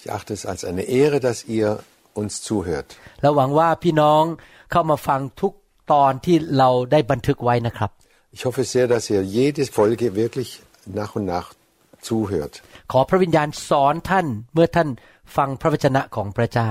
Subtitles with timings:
[0.00, 1.68] Ich achte es als eine Ehre, dass ihr
[2.20, 2.88] uns zuhört.
[3.22, 4.22] และหวังว่าพี่น้อง
[4.70, 5.52] เข้ามาฟังทุก
[5.92, 7.90] ตอนที่เราได้บันทึกไว้นะครับ
[8.36, 10.48] Ich hoffe sehr, dass ihr jede Folge wirklich
[11.00, 11.48] nach und nach
[12.08, 12.54] zuhört.
[12.92, 14.88] ขอพระวิญญาณสอนท่านเมื่อท่าน
[15.36, 16.70] ฟังพระวจนะของพระเจ้า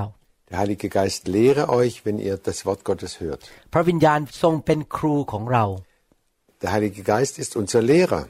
[0.52, 3.42] Der Heilige Geist lehre euch, wenn ihr das Wort Gottes hört.
[3.74, 5.66] พระวิญญาณทรงเป็นครูของเรา
[6.62, 8.24] Der Heilige Geist ist unser Lehrer.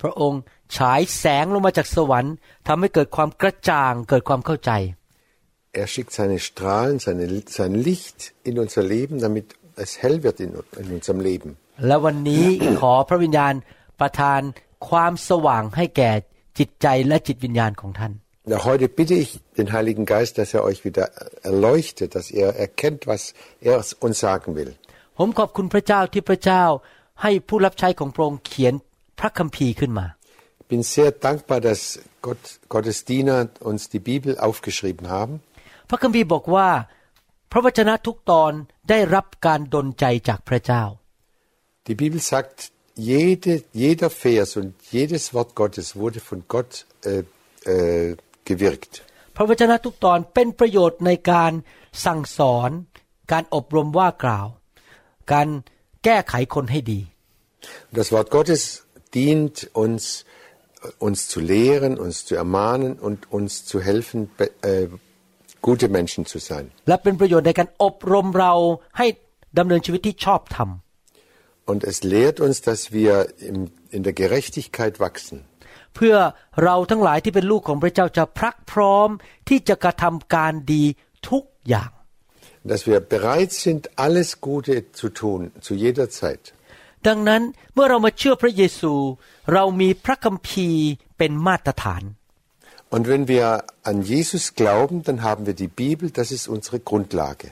[0.00, 0.40] พระองค์
[0.76, 2.34] ฉายแสงลงมาจากสวรรค์
[2.68, 4.72] ทำให้เกิดความกระจ่างเกิดความเข้าใจ
[5.82, 7.24] Er schickt seine Strahlen, seine,
[7.58, 8.18] sein Licht
[8.48, 10.50] in unser Leben, damit es hell wird in,
[10.82, 11.50] in unserem Leben.
[11.86, 12.46] และวันนี้
[12.80, 13.54] ขอพระวิญญาณ
[14.00, 14.40] ประทาน
[14.88, 16.10] ความสว่างให้แก่
[16.58, 18.12] จิตใจและจิตวิญญาณของท่าน
[18.52, 21.04] Ja, heute bitte ich den Heiligen Geist, dass er euch wieder
[21.50, 23.20] erleuchtet, dass ihr erkennt, was
[23.68, 24.72] er uns sagen will.
[25.18, 26.64] ผมขอบคุณพระเจ้าที่พระเจ้า
[27.22, 28.74] ให้ผู้รับใช้ของพระองค์เขียน
[29.19, 30.07] พระคัมภีร์ขึ้นมา
[30.61, 31.81] Ich bin sehr dankbar, dass
[32.25, 33.37] Gott, Gottes Diener
[33.69, 35.33] uns die Bibel aufgeschrieben haben.
[35.89, 36.69] พระคัมภีร์บอกว่า
[37.51, 38.51] พระวจนะทุกตอน
[38.89, 40.83] ได้รับการดลใจจากพระเจ้า
[41.87, 42.57] Die Bibel sagt,
[43.11, 43.53] jede,
[43.83, 46.71] jeder Vers und jedes Wort Gottes wurde von Gott
[47.11, 47.23] äh,
[47.73, 48.09] äh,
[48.49, 48.93] gewirkt.
[49.35, 51.51] พระวจนะทุกตอนเป็นประโยชน์ในการ
[52.05, 52.69] สั่งสอน
[53.31, 54.47] การอบรมว่ากล่าว
[55.31, 55.47] การ
[56.03, 57.01] แก้ไขคนให้ดี
[57.89, 58.61] Und das Wort Gottes
[59.13, 60.25] dient uns,
[60.99, 64.87] uns zu lehren, uns zu ermahnen und uns zu helfen, be- äh,
[65.67, 66.65] gute Menschen zu sein.
[66.87, 68.53] และเป็นประโยชน์ในการอบรมเรา
[68.97, 69.07] ให้
[69.59, 70.69] ดำเนินชีวิตที่ชอบธรรม
[71.71, 73.13] Und es lehrt uns, dass wir
[73.51, 73.57] im,
[73.95, 75.37] in der Gerechtigkeit wachsen.
[75.95, 76.15] เพื่อ
[76.63, 79.09] เราทั้งหลายที่เป็นลูกของพระเจ้าจะพรักพร้อม
[79.49, 80.83] ที่จะกระทำการดี
[81.29, 81.91] ทุกอย่าง
[82.71, 86.43] Dass wir bereit sind, alles Gute zu tun, zu jeder Zeit.
[87.07, 87.41] ดังนั้น
[87.73, 88.93] เมื่อเรามาเชื่อพระเยซู
[89.53, 90.85] เรามีพระคัมภีร์
[91.17, 92.03] เป็นมาตรฐาน
[92.95, 93.45] Und wenn wir
[93.91, 97.47] an Jesus glauben, dann haben wir die Bibel, das ist unsere Grundlage.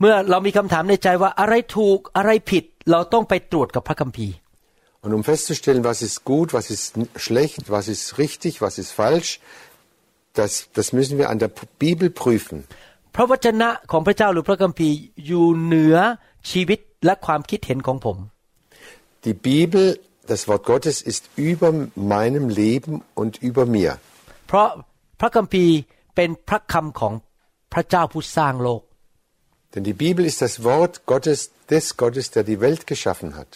[0.00, 4.34] เมื่อเรามีคำถามในใจว่าอะไรถูกอะไรผิด เราต้องไปตรวจกับพระคัมภีร์
[5.04, 8.90] Und um festzustellen, was ist gut, was ist n- schlecht, was ist richtig, was ist
[9.00, 9.30] falsch,
[10.38, 12.58] das, das müssen wir an der P- Bibel prüfen.
[13.16, 14.96] พระวจนะของพระเจ้าหรือพระคัมภีร์
[15.26, 15.96] อยู่เหนือ
[16.51, 18.17] ชีวิตและความคิดเห็นของผม
[19.27, 19.83] Die Bibel,
[20.31, 21.69] das Wort Gottes, ist über
[22.15, 23.91] meinem Leben und über mir.
[24.47, 24.69] เพราะ
[25.19, 25.75] พระคัมภีร์
[26.15, 27.13] เป็นพระคำของ
[27.73, 28.81] พระเจ้าผู้สร้างโลก
[29.73, 31.39] Denn die Bibel ist das Wort Gottes,
[31.73, 33.49] des Gottes, der die Welt geschaffen hat.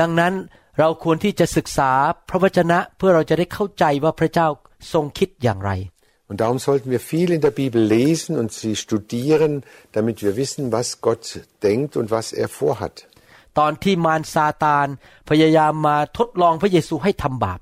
[0.00, 0.34] ดังนั้น
[0.78, 1.90] เราควรที่จะศึกษา
[2.28, 4.48] พระวจนะเพื่อเราจะได้เข้าใจว่าพระเจ้า
[4.92, 5.70] ทรงคิดอย่างไร
[6.31, 10.73] Und darum sollten wir viel in der Bibel lesen und sie studieren, damit wir wissen,
[10.73, 11.25] was Gott
[11.63, 12.95] denkt und was er vorhat.
[13.59, 14.87] ตอนที่มารซาตาน
[15.29, 17.59] พยายามมาทดลองพระเยซูให้ทำบาป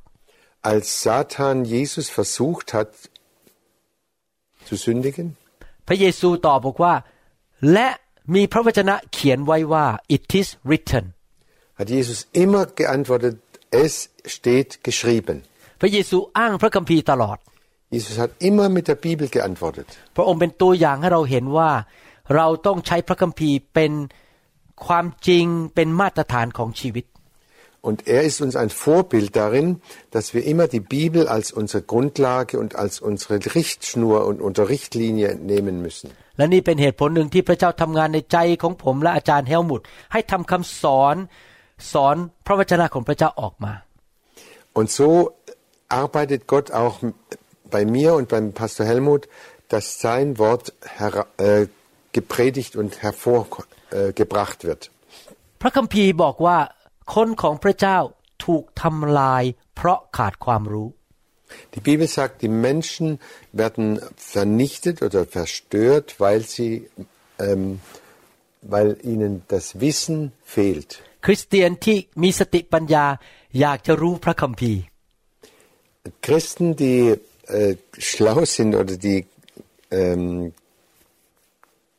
[0.72, 2.92] Als Satan Jesus versucht hat
[4.68, 5.28] zu sündigen,
[5.88, 6.94] พระเยซูตอบบอกว่า
[7.74, 7.88] และ
[8.36, 11.06] มีพระวจนะเขียนไว้ว่า it is written
[11.78, 13.38] hat Jesus immer geantwortet,
[13.72, 13.94] es
[14.36, 15.38] steht geschrieben.
[15.82, 17.38] พระเยซูอ้างพระคัมภีร์ตลอด
[17.96, 19.88] Jesus hat immer mit der Bibel geantwortet.
[20.16, 21.72] พระองค์เป็นตัวอย่างให้เราเห็นว่า
[22.36, 23.92] เราต้องใช้พระคัมภีร์เป็น
[24.86, 27.06] ความจริงเป็นมาตรฐานของชีวิต
[27.90, 29.68] Und er ist uns ein Vorbild darin,
[30.10, 35.30] dass wir immer die Bibel als unsere Grundlage und als unsere Richtschnur und unsere Richtlinie
[35.52, 36.08] nehmen müssen.
[36.38, 39.82] และนี่เป็นเหตุผลหนึ่งที่พระเจ้าทำงานในใจของผมและอาจารย์เฮลมุต
[40.14, 41.16] ให้ทำคำสอน
[41.94, 42.16] สอน
[42.46, 43.74] พระวจนะของพระเจ้าออกมา
[44.78, 45.08] Und so
[46.02, 46.96] arbeitet Gott auch
[47.76, 49.24] bei mir und beim Pastor Helmut,
[49.74, 50.66] dass sein Wort
[50.98, 51.68] hera- äh,
[52.18, 54.84] gepredigt und hervorgebracht äh, wird.
[55.62, 56.58] พระคัมภีร์บอกว่า
[57.16, 57.98] คนของพระเจ้า
[58.46, 59.44] ถูกทำลาย
[59.76, 60.90] เพราะขาดความรู้
[61.74, 63.08] Die Bibel sagt, die Menschen
[63.62, 63.88] werden
[64.36, 66.72] vernichtet oder verstört, weil sie,
[67.46, 67.64] ähm,
[68.74, 70.18] weil ihnen das Wissen
[70.56, 70.90] fehlt.
[71.26, 73.06] คริสเตียนที่มีสติปัญญา
[73.60, 74.82] อยากจะรู้พระคัมภีร์
[76.26, 77.02] Christen, die
[77.50, 79.26] äh, schlau sind oder die
[79.92, 80.54] ähm,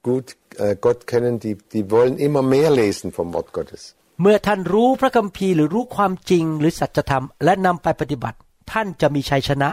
[0.02, 3.82] gut äh, Gott kennen, die, die wollen immer mehr lesen vom Wort Gottes.
[4.22, 8.38] เมื่อท่านรู้พระคัมภีร์หรือรู้ความจริงหรือสัจธรรม และนำไปปฏิบัติ
[8.72, 9.68] ท่านจะมีชัยชนะ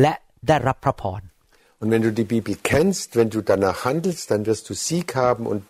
[0.00, 0.12] และ
[0.48, 1.20] ได้รับพระพร
[1.80, 5.44] Und wenn du die Bibel kennst, wenn du danach handelst, dann wirst du Sieg haben
[5.52, 5.60] und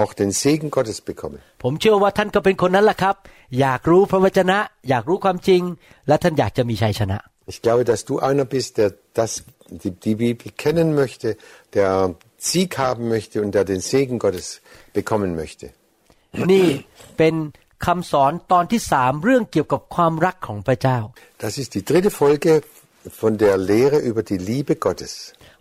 [0.00, 1.38] auch den Segen Gottes bekommen.
[1.62, 3.16] ผมเชื่อว่าท่านก็เป็นคนนั้นแหละครับ
[3.60, 4.58] อยากรู้พระวจนะ
[4.88, 5.62] อยากรู้ความจริง
[6.08, 7.18] และท่านอยากจะมีชัยชนะ
[7.52, 9.30] Ich glaube, dass du einer bist, der das,
[9.82, 11.28] die, die Bibel kennen möchte,
[11.72, 14.60] der Sieg haben möchte und der den Segen Gottes
[14.92, 15.66] bekommen möchte.
[16.52, 16.68] นี่
[17.18, 17.34] เป็น
[17.86, 20.98] คำสอนตอนที่สามเรื่องเกี่ยวกับความรักของพระเจ้า
[21.44, 22.52] Das ist die dritte Folge
[23.20, 25.12] von der Lehre über die Liebe Gottes.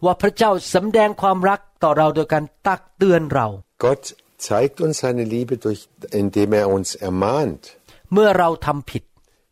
[0.06, 3.48] ว่าพระเจ้าสำแดงความรักต่อเราโดยการตักเตือนเรา
[3.86, 4.04] Gott
[4.50, 5.82] zeigt uns seine Liebe, durch,
[6.24, 7.64] indem er uns ermahnt,
[8.14, 9.04] เมื่อเราทำผิด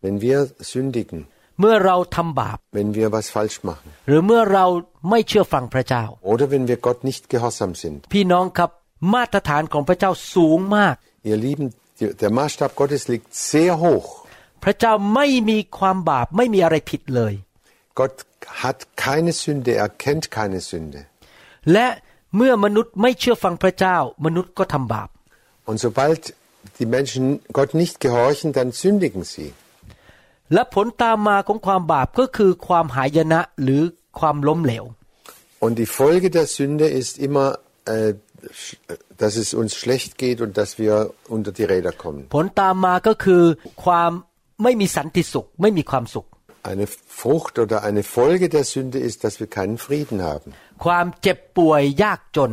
[0.03, 0.39] wenn wir
[0.73, 1.19] sündigen,
[1.59, 4.65] เมื่อเราทำบาป wenn wir was falsch machen หรือเมื่อเรา
[5.09, 7.99] ไม่เชื่อฟังพระเจ้า oder wenn wir Gott nicht gehorsam sind.
[8.13, 8.69] พี่น้องครับ
[9.13, 10.95] มาตรฐานของพระเจ้าสูงมาก
[11.29, 11.65] Ihr Lieben,
[11.99, 14.07] die- der Maßstab Gottes liegt sehr hoch.
[14.63, 17.33] พระเจ้าไม่มีความบาปไม่มีอะไรผิดเลย
[17.99, 18.15] Gott
[18.63, 20.99] hat keine Sünde, er kennt keine Sünde.
[21.71, 21.87] และ
[22.35, 25.09] เมื่อมนุษย์ไม่เชื่อฟังพระเจ้า มนุษย์ก็ทำบาป
[25.69, 26.21] Und sobald
[26.79, 27.23] die Menschen
[27.57, 29.49] Gott nicht gehorchen, dann sündigen sie.
[30.53, 33.81] และผลตามมาของความบาปก็คือความหายนะหรือ
[34.19, 34.85] ความล้มเหลว
[35.65, 37.47] Und die Folge der Sünde ist immer,
[37.85, 38.13] äh,
[38.61, 38.77] sch-
[39.21, 40.93] dass es uns schlecht geht und dass wir
[41.35, 42.21] unter die Räder kommen.
[42.35, 43.43] ผลตามมาก็คือ
[43.83, 44.11] ความ
[44.63, 46.25] ไม่มีสันติสุข ไม่มีความสุข
[46.73, 46.87] Eine
[47.21, 50.49] Frucht oder eine Folge der Sünde ist, dass wir keinen Frieden haben.
[50.85, 52.51] ความเจ็บป่วยยากจน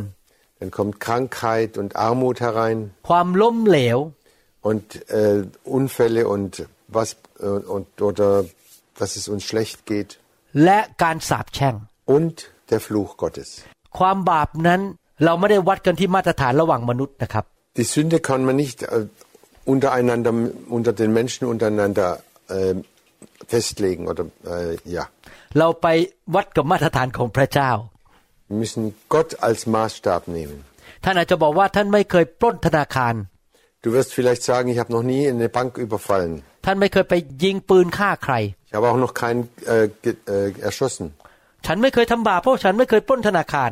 [0.59, 2.77] Dann kommt Krankheit und Armut herein
[3.09, 3.99] ความล้มเหลว
[4.69, 4.85] und
[5.19, 5.39] äh,
[5.77, 6.51] Unfälle und
[6.97, 7.17] was äh,
[7.75, 8.29] und oder
[8.99, 10.09] dass es uns schlecht geht
[10.63, 11.75] และการสาปแช่ง
[12.17, 12.35] und
[12.71, 13.49] der Fluch Gottes.
[13.97, 14.81] ความบาปนั้น
[15.25, 17.43] เราไม่ได้วัดกันที่มาตรฐานระหว่างมนุษย์นะครับ
[17.79, 18.87] Die Sünde kann man nicht äh,
[19.73, 20.31] untereinander
[20.77, 22.07] unter den Menschen untereinander
[22.57, 22.75] äh,
[23.53, 24.23] festlegen oder
[24.53, 25.03] äh, ja.
[25.59, 25.87] เราไป
[26.35, 27.71] วัดกับมาตรฐานของพระเจ้า
[28.49, 28.83] Wir müssen
[29.15, 30.57] Gott als Maßstab nehmen.
[31.03, 33.15] ท่านอาจจะบอกว่าท่านไม่เคยปล้นธนาคาร
[33.85, 36.33] Du wirst vielleicht sagen, ich habe noch nie eine Bank überfallen.
[36.68, 38.34] ท่านไม่เคยไปยิงปืนฆ่าใคร
[38.68, 39.42] Ich habe auch noch keinen
[39.74, 41.06] äh, ge, äh, erschossen.
[41.66, 43.70] ฉันไม่เคยทำบาปเพราะฉันไม่เคยปล้นธนาคาร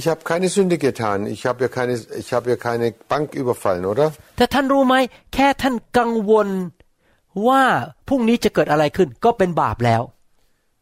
[0.00, 1.18] Ich habe keine Sünde getan.
[1.36, 4.06] Ich habe ja keine, ich habe ja keine Bank überfallen, oder?
[4.36, 4.94] แต่ท่านรู้ไหม
[5.34, 6.48] แค่ท่านกังวล
[7.48, 7.62] ว่า
[8.08, 10.02] พรุ่งนี้จะเกิดอะไรขึ้นก็เป็นบาปแล้ว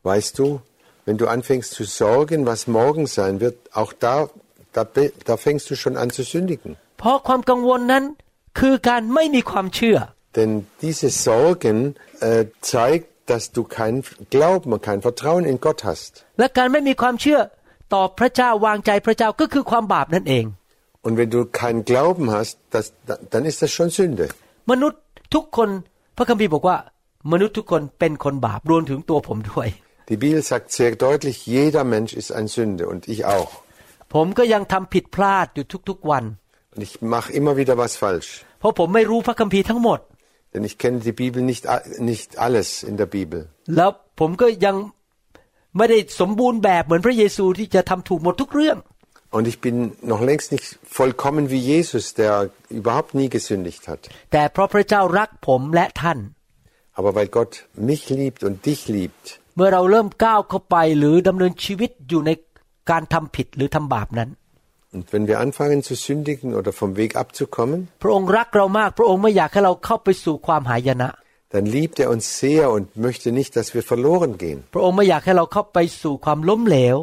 [0.09, 0.47] Weißt du,
[1.07, 4.17] wenn du anfängst zu sorgen, was morgen sein wird, auch da,
[4.77, 6.71] da, be- da fängst du schon an zu sündigen.
[6.99, 8.05] เพราะความกังวลนั้น
[8.59, 9.99] คือการไม่มีความเชื่อ
[10.38, 10.50] Denn
[10.86, 11.78] diese Sorgen
[12.22, 13.96] äh, zeigt, dass du kein
[14.36, 16.12] Glauben und kein Vertrauen in Gott hast.
[16.40, 17.40] และการไม่มีความเชื่อ
[17.94, 20.46] ต่อพระเจ้าวางใจพระเจ้าก็คือความบาปนั่นเอง
[21.06, 24.26] Und wenn du keinen Glauben hast, das, da- dann ist das schon Sünde.
[24.72, 25.02] มนุษย์
[25.34, 25.70] ทุกคน
[26.18, 26.78] พระคัมภีร์บอกว่า
[27.32, 29.68] มนุษย์ทุกคนเป็นคนบาปรวมถึงตัวผมด้วย
[30.12, 33.52] Die Bibel sagt sehr deutlich, jeder Mensch ist ein Sünde und ich auch.
[34.14, 36.24] ผมก็ยังทำผิดพลาดอยู่ทุกๆวัน
[36.76, 38.30] Und ich mache immer wieder was falsch.
[38.60, 40.00] เพราะผมไม่รู้พระคัมภีร์ทั้งหมด
[40.54, 43.40] Denn ich kenne die Bibel nicht, a- nicht alles in der Bibel.
[43.76, 44.76] แล้วผมก็ยัง
[45.78, 48.80] ไม่ได้สมบูรณ์แบบเหมือนพระเยซูที่จะทำถูกหมดทุกเรื่อง
[49.38, 49.76] Und ich bin
[50.14, 50.68] noch längst nicht
[51.00, 52.34] vollkommen wie Jesus, der
[52.80, 54.02] überhaupt nie gesündigt hat.
[54.32, 56.20] แต่เพราะพระเจ้ารักผมและท่าน
[56.98, 57.54] Aber weil Gott
[57.90, 59.26] mich liebt und dich liebt,
[59.56, 62.32] เมื่อเราเริ่มก้าวเข้าไปหรือดำเนินชีวิตอยู่ใน
[62.92, 64.30] การทำผิดหรือทำบาปนั้น
[64.96, 71.10] und wenn wir anfangen zu sündigen oder vom Weg abzukommen, พระองค์รักเรามาก พระองค์ไม่อยากให้เราเข้าไปสู่ความหายนะ
[71.54, 74.60] dann liebt er uns sehr und möchte nicht, dass wir verloren gehen.
[74.74, 76.98] พระองค์ไม่อยากให้เราเข้าไปสู่ความล้มเหลว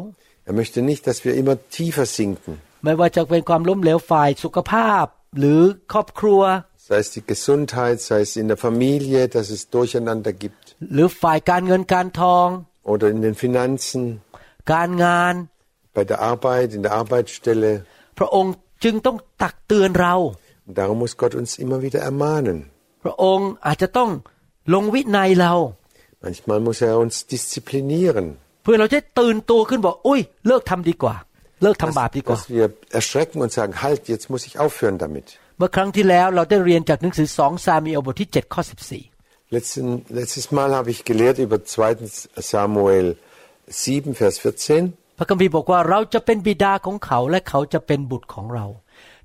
[0.49, 2.51] Er möchte nicht, dass wir immer tiefer sinken,
[2.83, 5.05] ไม่ว่าจะเป็นความล้มเหลวฝ่ายสุขภาพ
[5.39, 5.61] หรือ
[5.93, 6.41] ครอบครัว
[6.87, 10.63] sei es die Gesundheit, sei es in der Familie, dass es Durcheinander gibt
[10.93, 12.47] หรือฝ่ายการเงินการทอง
[12.91, 14.03] oder in den Finanzen,
[14.73, 15.33] การงาน
[15.95, 17.71] bei der Arbeit, in der Arbeitsstelle.
[18.19, 20.15] พระองค์จึงต้องตักเตือนเรา
[20.67, 22.57] Und darum muss Gott uns immer wieder ermahnen.
[23.03, 24.09] พระองค์อาจจะต้อง
[24.73, 25.53] ลงวินัยเรา
[26.25, 28.25] Manchmal muss er uns disziplinieren,
[28.63, 31.15] เพื่อเราจะตื่นตัวขึ้นบอกอุ้ยเลิกทำดีกว่า
[31.63, 32.67] เลิกทำ dass, บาปดีกว่า dass wir
[32.99, 35.27] erschrecken und sagen, halt, jetzt muss ich aufhören damit.
[35.57, 41.95] เมื่อครั้งที่แล้วเราได้เรียนจากหนังสือสองซามีเอลบทที่7ข้อ14 Letzten, letztes Mal habe ich gelehrt über 2.
[42.35, 43.15] Samuel
[43.69, 44.91] 7, Vers 14.
[45.22, 48.66] พระคัมภีร์บอกว่าเราจะเป็นบิดาของเขาและเขาจะเป็นบุตรของเรา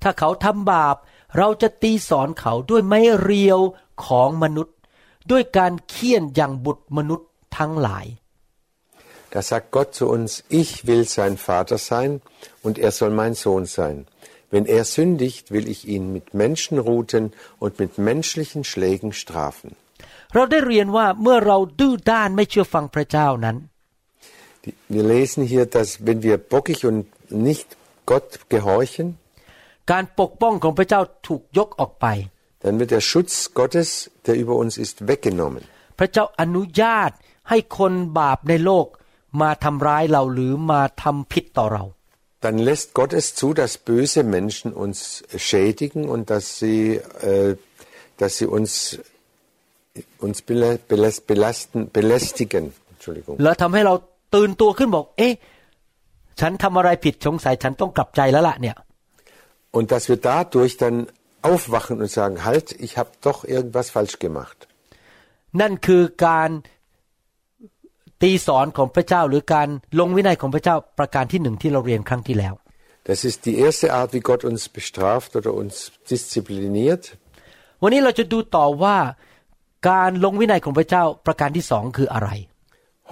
[0.04, 0.96] ถ้าเขาทำบาป
[1.38, 3.60] เราจะตีสอนเขาด้วยไม้เรียว
[4.06, 4.76] ของมนุษย์
[5.32, 8.06] ด้วยการเคี่ยนอย่างบุตรมนุษย์ทั้งหลาย
[9.34, 12.12] Da sagt Gott zu uns, ich will sein Vater sein
[12.66, 13.98] und er soll mein Sohn sein.
[14.54, 17.24] Wenn er sündigt, will ich ihn mit Menschenruten
[17.64, 19.70] und mit menschlichen Schlägen strafen.
[20.34, 23.77] เราได้เรียนว่าเมื่อเราดื้อด้านไม่เชื่อฟังพระเจ้านั้น Die-
[24.95, 27.01] Wir lesen hier, dass wenn wir bockig und
[27.49, 27.69] nicht
[28.11, 29.07] Gott gehorchen,
[29.93, 32.07] การปกป้องของพระเจ้าถูกยกออกไป
[32.65, 33.89] dann wird der Schutz Gottes,
[34.27, 35.63] der über uns ist, weggenommen.
[35.99, 37.11] พระเจ้าอนุญาต
[37.51, 38.87] ให้คนบาปในโลก
[39.41, 41.85] มาทำร้ายเราหรือมาทำผิดต่อเรา
[42.45, 44.99] Dann lässt Gott es zu, dass böse Menschen uns
[45.49, 46.81] schädigen und dass sie,
[47.31, 47.51] äh,
[48.21, 48.71] dass sie uns,
[50.27, 52.65] uns bela- belas- belasten, belästigen.
[52.95, 53.35] Entschuldigung.
[53.45, 53.95] แล้วทำให้เรา
[54.36, 55.34] ตื่นตัวขึ้นบอก เอ๊ะ
[56.40, 58.76] ฉันทำอะไรผิดสงสัยฉันต้องกลับใจแล้วล่ะเนี่ย
[59.78, 60.98] Und dass wir dadurch dann
[61.52, 64.58] aufwachen und sagen, halt, ich habe doch irgendwas falsch gemacht.
[65.62, 66.50] นั่นคือการ
[68.22, 69.68] ตีสอนของพระเจ้าหรือการ
[70.00, 72.54] ลงวินัยของพระเจ้าประการที่หนึ่งที่เราเรียนครั้งที่แล้ว
[73.10, 75.76] Das ist die erste Art, wie Gott uns bestraft oder uns
[76.12, 77.04] diszipliniert.
[77.84, 78.98] วันนี้เราจะดูต่อว่า
[79.90, 82.30] การลงวินัยของพระเจ้าประการที่สองคืออะไร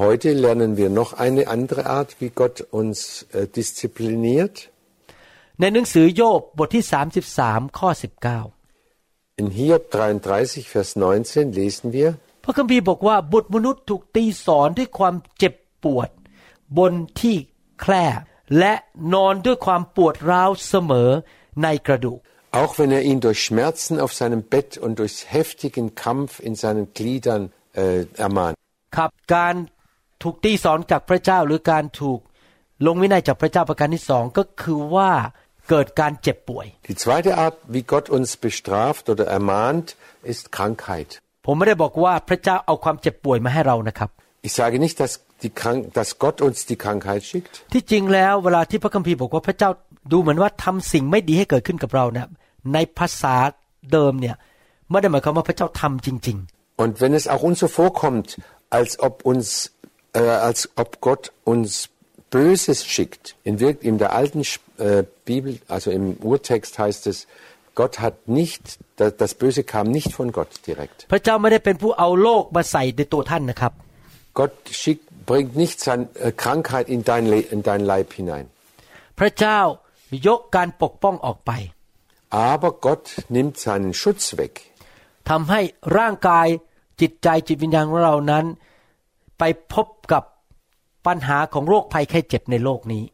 [0.05, 4.57] Heute lernen wir noch eine andere Art, wie Gott uns äh, diszipliniert.
[5.61, 6.85] ในหนังสือโยบบทที่
[7.31, 7.89] 33 ข้อ
[8.65, 12.09] 19 In Hiob 33, Vers 19 lesen wir,
[12.45, 16.09] พระคัมภีร์บอกว่าบุตรมนุษย์ถูกตีสอนด้วยความเจ็บปวด
[16.79, 17.37] บนที่
[17.81, 18.07] แคร่
[18.59, 18.75] และ
[19.15, 21.11] นอนด้วยความปวดร้าวเสมอ
[21.63, 22.21] ในกระดูก
[22.61, 26.93] auch wenn er ihn durch Schmerzen auf seinem Bett und durch heftigen Kampf in seinen
[26.95, 27.43] Gliedern
[27.75, 28.57] äh, ermahnt.
[28.97, 29.55] ครับการ
[30.24, 32.20] ถูกตีสอนจากพระเจ้าหรือการถูก
[32.86, 35.12] ลงวินัยจากพระเจ้าประการที่สองก็คือว่า
[35.70, 39.88] เกิดการเจ็บป่วย Die zweite Art, wie Gott uns bestraft oder ermahnt,
[40.34, 41.10] ist Krankheit.
[41.46, 44.10] ผมไม่ได้บอกว่าพระเจ้าเอาความเจ็บป่วยมาให้เรานะครับ
[44.48, 47.54] Ich sage nicht, dass, die Krank dass Gott uns die Krankheit schickt.
[47.74, 49.70] ที่จริงแล้วเวลาที่พระคัมภีร์บอกว่าพระเจ้า
[50.12, 52.28] ดูเหมือนว่าทำสิ่งไม่ดีให้เกิดขึ้นกับเราเนี่ย
[52.74, 53.36] ในภาษา
[53.92, 54.36] เดิมเนี่ย
[54.90, 56.40] ไม่ได้หมายความว่าพระเจ้าทำจริง
[56.84, 58.28] Und wenn es auch uns so vorkommt,
[58.78, 59.72] als ob uns,
[60.15, 61.89] äh, als ob Gott uns
[62.31, 64.43] Böses schickt, in, wirk- in der alten
[64.79, 67.27] äh, Bibel, also im Urtext heißt es,
[67.75, 70.99] Gott hat nicht, das, das Böse kam nicht von Gott direkt.
[71.07, 73.73] ๆ พระเจ้าไม่ได้เป็นผู้เอาโลกมาใส่ในตัวท่านนะครับ
[74.39, 78.45] Gott schickt, bringt nicht sein, äh, Krankheit in dein, Le in dein Leib hinein.
[79.19, 79.59] พระเจ้า
[80.27, 81.51] ยกการปกป้องออกไป
[82.51, 83.05] Aber Gott
[83.37, 84.53] nimmt seinen Schutz weg.
[85.31, 85.61] ทำให้
[85.99, 86.47] ร่างกาย
[87.01, 88.45] จิตใจจิตวิญญาณของเรานั้น
[89.39, 90.25] ไปพบกับ
[91.07, 93.05] ปัญหาของโรคภัยไข้เจ็บในโลกนี้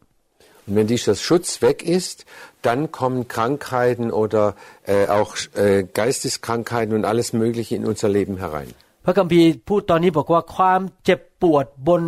[0.67, 2.25] Und wenn dieser Schutz weg ist,
[2.61, 4.43] dann kommen Krankheiten oder
[4.85, 8.69] äh, auch äh, Geisteskrankheiten und alles Mögliche in unser Leben herein.
[9.05, 12.01] พระคัมภีร์พูดตอนนี้บอกว่าความเจ็บปวดบน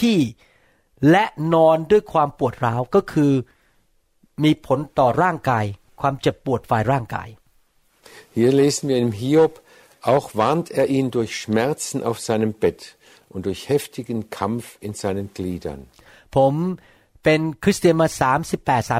[0.00, 0.18] ที่
[1.10, 3.32] และนอนด้วยความปวดร้าวก็คือ
[4.44, 5.64] มีผลต่อร่างกาย
[6.00, 7.28] ความเจ็บปวดฝ่ายร่างกาย
[8.38, 9.54] Hier lesen wir im Hiob,
[10.12, 12.80] auch warnt er ihn durch Schmerzen auf seinem Bett
[13.34, 15.80] und durch heftigen Kampf in seinen Gliedern.
[16.36, 16.54] ผม
[17.24, 18.08] เป็นคริสเตียนมา
[18.56, 18.90] 38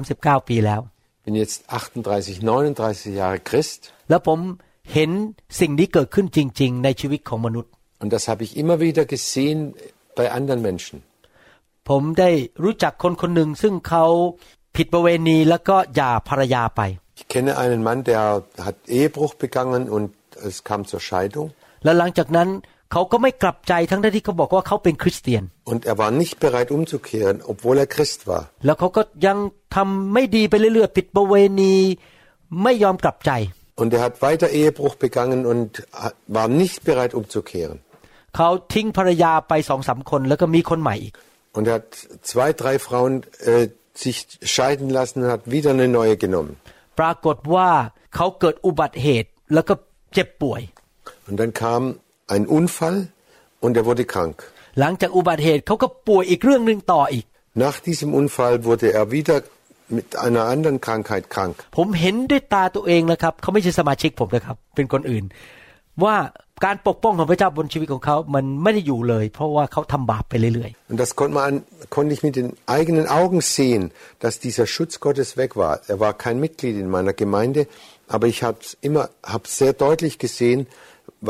[0.40, 0.80] 39 ปีแล้ว
[1.26, 3.80] Bin jetzt 38, 39 Jahre Christ
[4.10, 4.38] แล้วผม
[4.92, 5.10] เห็น
[5.60, 7.70] สิ่งนี้เกิดขึ้นจริง ๆ ในชีวิตของมนุษย์
[8.02, 9.58] und das habe ich immer wieder gesehen
[10.18, 10.96] bei anderen Menschen.
[11.88, 12.30] ผมได้
[12.64, 14.04] รู้จักคนคนหนึ่งซึ่งเขา
[14.76, 16.82] ผิดประเวณีแล้วก็หย่าภรรยาไป
[17.18, 18.22] Ich kenne einen Mann, der
[18.66, 20.08] hat Ehebruch begangen und
[20.48, 21.48] es kam zur Scheidung
[21.84, 25.42] แล้วหลังจากนั้นเ เขาก็ไม่กลับใจทั้งที่เขาบอกว่าเขาเป็นคริสเตียน
[25.72, 28.42] und er war nicht bereit umzukehren, obwohl er Christ war.
[28.66, 29.38] แล้วเขาก็ยัง
[29.74, 31.74] ทำไม่ดีไปเรื่อยๆผิดประเวณี
[32.62, 33.32] ไม่ยอมกลับใจ
[33.82, 35.68] Und er hat weiter Ehebruch begangen und
[36.02, 37.76] hat- war nicht bereit umzukehren.
[38.36, 41.14] เขาทิ้งภรรยาไปสองสามคนแล้วก็มีคนใหม่อีก
[41.56, 41.88] Und er hat
[42.32, 43.12] zwei, drei Frauen
[43.52, 43.64] äh,
[44.02, 44.16] sich
[44.54, 46.52] scheiden lassen und hat wieder eine neue genommen.
[47.00, 47.70] ปรากฏว่า
[48.16, 49.74] เขาเกิดอุบัติเหตุแล้วก็
[50.14, 50.60] เจ็บป่วย
[51.28, 51.82] Und dann kam
[52.34, 52.96] ein Unfall
[53.64, 54.36] und er wurde krank.
[54.80, 57.24] หลังจากอุบัติเหตุเขาก็ป่วยอีกเรื่องหนึ่งต่ออีก
[57.64, 59.36] Nach diesem Unfall wurde er wieder
[59.98, 61.54] mit einer anderen Krankheit krank.
[61.76, 65.24] ผมเห็นด้วยตาตัวเองนะครับเขาไม่ใช่สมาชิกผมนะครับ เป็นคนอื่น
[66.04, 66.16] ว่า
[66.64, 71.62] การปกป้องของพระเจ้าบนชีวิตของเขา มันไม่ได้อยู่เลย เพราะว่าเขาทำบาปไปเรื่อย Und das konnte, man, an-
[71.94, 73.82] konnte ich mit den eigenen Augen sehen,
[74.22, 75.74] dass dieser Schutz Gottes weg war.
[75.92, 77.60] Er war kein Mitglied in meiner Gemeinde,
[78.14, 80.60] aber ich habe immer hab sehr deutlich gesehen,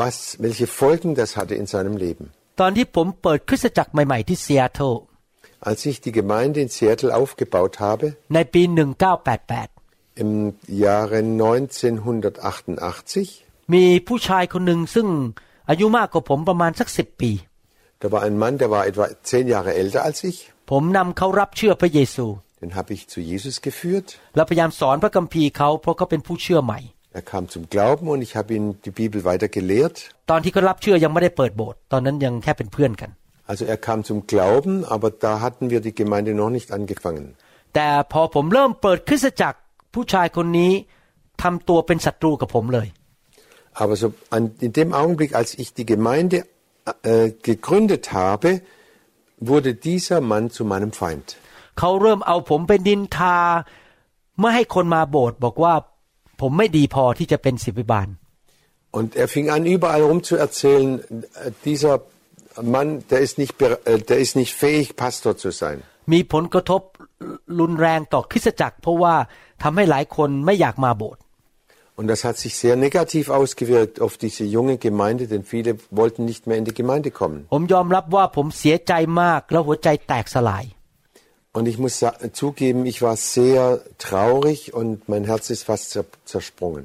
[0.01, 2.25] was, welche Folgen das hatte in seinem Leben.
[2.43, 4.93] ๆ ตอนที่ผมเปิดคริสตจักรใหม่ๆที่ซีแอตเทิล
[5.69, 8.61] Als ich die Gemeinde in Seattle aufgebaut habe, ในปี
[9.41, 10.31] 1988 im
[10.85, 15.07] Jahre 1988, มีผู้ชายคนหนึ่งซึ่ง
[15.69, 17.31] อายุมากกว่าผมประมาณสักสิบปี
[18.01, 20.37] da war ein Mann, der war etwa zehn Jahre älter als ich.
[20.71, 22.25] ผมนำเขารับเชื่อพระเยซู
[22.61, 24.07] Den habe ich zu Jesus geführt.
[27.15, 29.97] และพยายามสอนพระคัมภีร์เขาเพราะเขาเป็นผู้เชื่อใหม่ Er kam zum Glauben und ich habe ihn die Bibel weiter gelehrt.
[30.31, 33.09] ตอนที่เขารับเชื่อยังไม่ได้เปิดโบสถ์ตอนนั้นยังแค่เป็นเพื่อนกัน
[33.51, 37.25] Also er kam zum Glauben, aber da hatten wir die Gemeinde noch nicht angefangen.
[37.75, 39.59] แต่พอผมเริ่มเปิดคริสตจักร
[39.93, 40.71] ผู้ชายคนนี้
[41.43, 42.87] ทำตัวเป็นศัตรูกับผมเลย
[43.81, 46.37] Aber so an, in dem Augenblick, als ich die Gemeinde
[47.11, 48.49] äh, gegründet habe,
[49.49, 51.27] wurde dieser Mann zu meinem Feind.
[51.79, 53.37] เขาเริ่มเอาผมเป็นดินทา
[54.39, 55.73] ไม่ให้คนมาโบสถ์บอกว่า
[56.41, 58.07] ผมไม่ดีพอที่จะเป็นศิบิบาล
[58.99, 61.93] Und er fing an, überall rum zu erzählen, äh, dieser
[62.75, 65.77] Mann, der ist, nicht, bere- äh, der ist nicht fähig, Pastor zu sein.
[66.13, 66.81] มีผลกระทบ
[67.59, 69.15] รุนแรงต่อคริสตจักร เพราะว่า
[69.63, 71.21] ทำให้หลายคนไม่อยากมาโบสถ์
[71.97, 76.43] Und das hat sich sehr negativ ausgewirkt auf diese junge Gemeinde, denn viele wollten nicht
[76.47, 77.39] mehr in die Gemeinde kommen.
[77.53, 80.65] ผมยอมรับว่าผมเสียใจมากแล้วหัวใจแตกสลาย
[81.57, 83.61] Und ich muss sa- zugeben, ich war sehr
[84.05, 86.83] traurig und mein Herz ist fast zer zersprungen.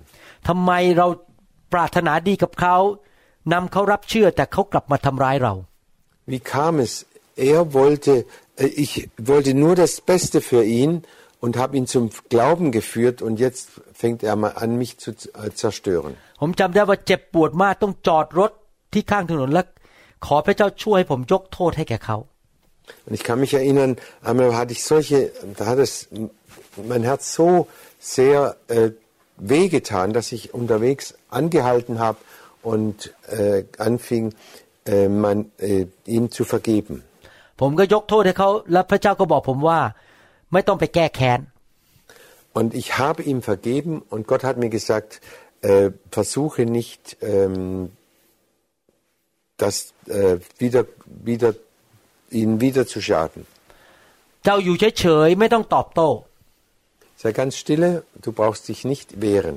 [0.48, 1.06] ทำไมเรา
[1.72, 2.76] ปรารถนาดีกับเขา
[3.52, 5.54] นำเขารับเชื่อแต่เขากลับมาทำร้ายเรา
[6.32, 6.92] Wie kam es?
[7.54, 8.12] Er wollte,
[8.62, 8.92] äh, ich
[9.30, 10.92] wollte nur das Beste für ihn
[11.44, 13.66] und habe ihn zum Glauben geführt und jetzt
[14.02, 16.12] fängt er mal an, mich zu äh, zerstören.
[16.40, 18.50] ผมจำได้ว่าเจ็บปวดมากต้องจอดรถ
[18.92, 19.66] ที่ข้างถนนแล้ว
[20.26, 22.16] ขอพระเจ้าช่วยให้ผมยกโทษให้แก่เขา
[23.06, 26.08] Und ich kann mich erinnern, einmal hatte ich solche, da hat es
[26.90, 28.90] mein Herz so sehr äh,
[29.36, 32.18] wehgetan, dass ich unterwegs angehalten habe
[32.62, 34.34] und äh, anfing,
[34.86, 37.02] äh, man, äh, ihm zu vergeben.
[37.60, 39.80] ผมก็ยกโทษให้เขาแล้วพระเจ้าก็บอกผมว่า
[40.52, 41.40] ไม่ต้องไปแก้แค้น
[42.58, 45.20] Und ich habe ihm vergeben und Gott hat mir gesagt,
[45.60, 47.92] äh, versuche nicht, ähm,
[49.58, 51.54] das äh, wieder, wieder,
[52.40, 53.40] ihn wieder zu schaden.
[54.44, 56.08] เจ้าอยู่เฉยๆไม่ต้องตอบโต้
[57.22, 57.90] Sei ganz stille,
[58.24, 59.56] du brauchst dich nicht wehren.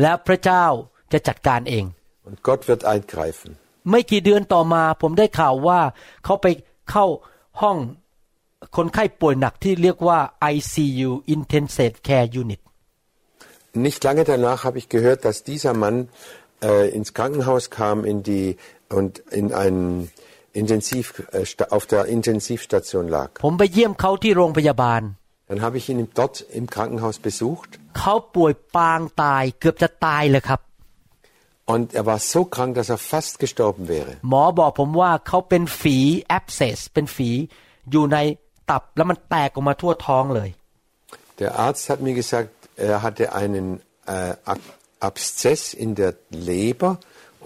[0.00, 0.64] แล้วพระเจ้า
[1.12, 1.84] จะจัดการเอง
[2.28, 3.50] Und Gott wird eingreifen.
[3.90, 5.80] ไม่กี่เดือนต่อมาผมได้ข่าวว่า
[6.24, 6.46] เขาไป
[6.90, 7.06] เข้า
[7.62, 7.78] ห้อง
[8.76, 10.18] คนไข้ป่วยหนักที่เรียกว่า
[10.54, 12.60] ICU Intensive Care Unit
[13.86, 15.96] Nicht lange danach habe ich gehört, dass dieser Mann
[16.62, 18.56] äh, ins Krankenhaus kam in die,
[18.98, 20.10] und in einen
[20.62, 23.28] Intensiv, äh, sta- auf der Intensivstation lag.
[23.44, 25.02] ผมไปเยี่ยมเขาที่โรงพยาบาล
[25.48, 30.60] Dann habe ich ihn dort im Krankenhaus besucht เขาป่วยปางตายเกือบจะตายเลยครับ
[31.72, 34.12] und er war so krank, dass er fast gestorben wäre.
[34.28, 35.96] หมอบอกผมว่าเขาเป็นฝี
[36.38, 37.30] abscess เป็นฝี
[37.90, 38.18] อยู่ใน
[38.70, 40.50] ตับแล้วมันแตกออกมาทั่วท้องเลย
[41.40, 42.52] Der Arzt hat mir gesagt,
[42.90, 43.66] er hatte einen
[44.06, 44.70] äh, Ab-
[45.08, 46.12] Abszess in der
[46.50, 46.90] Leber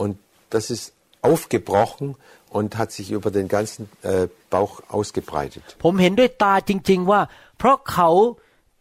[0.00, 0.12] und
[0.54, 0.84] das ist
[1.30, 2.08] aufgebrochen
[2.56, 5.64] und hat sich über den ganzen äh, Bauch ausgebreitet.
[5.84, 7.20] ผมเห็นด้วยตาจริง ๆ ว่า
[7.58, 8.10] เพราะเขา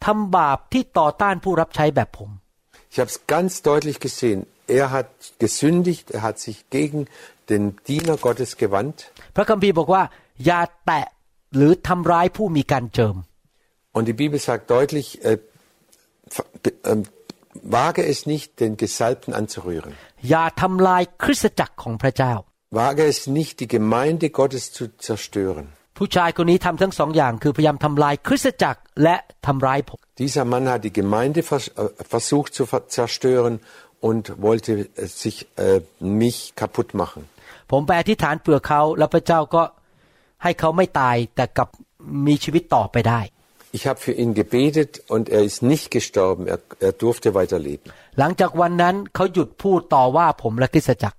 [0.06, 2.30] ทำบาปที่ต่อต้านผู้รับใช้แบบผม
[2.92, 4.40] Ich habe es ganz deutlich gesehen.
[4.82, 5.10] Er hat
[5.46, 7.00] gesündigt, er hat sich gegen
[7.52, 8.98] den Diener Gottes gewandt
[9.36, 10.04] พระคัมภีร์บอกว่า
[10.46, 11.06] อย่าแตะ
[11.56, 13.16] หรือทำร้ายผู้มีการเจิม
[13.96, 15.38] und die Bibel sagt deutlich, äh,
[16.36, 17.02] ver- be- ähm,
[17.78, 19.92] wage es nicht, den Gesalbten anzurühren.
[20.30, 22.34] อย่าทำลายคริสตจักรของพระเจ้า
[22.80, 25.66] Wage es nicht, die Gemeinde Gottes zu zerstören.
[25.98, 33.54] ผู้ชายคนนี้ทำทั้งสองอย่างคือพยายามทำลายคริสตจักรและทำร้ายผม Dieser Mann hat die Gemeinde vers äh, versucht zu ver zerstören
[34.08, 35.80] und wollte äh, sich äh,
[36.22, 37.22] mich kaputt machen.
[37.72, 39.64] ผมไปอธิษฐานเปลือกเขาแล้วพระเจ้าก็
[40.44, 41.70] ให้เขาไม่ตายแต่กลับ
[42.28, 43.22] มีชีวิตต่อไปได้
[43.78, 47.88] Ich habe für ihn gebetet und er ist nicht gestorben, er, er durfte weiterleben.
[48.20, 51.18] หลังจากวันนั้นเขาหยุดพูดต่อว่าผมและคริสตจักร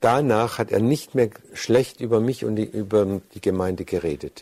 [0.00, 4.40] danach hat er nicht mehr schlecht über mich und die, über die Gemeinde geredet.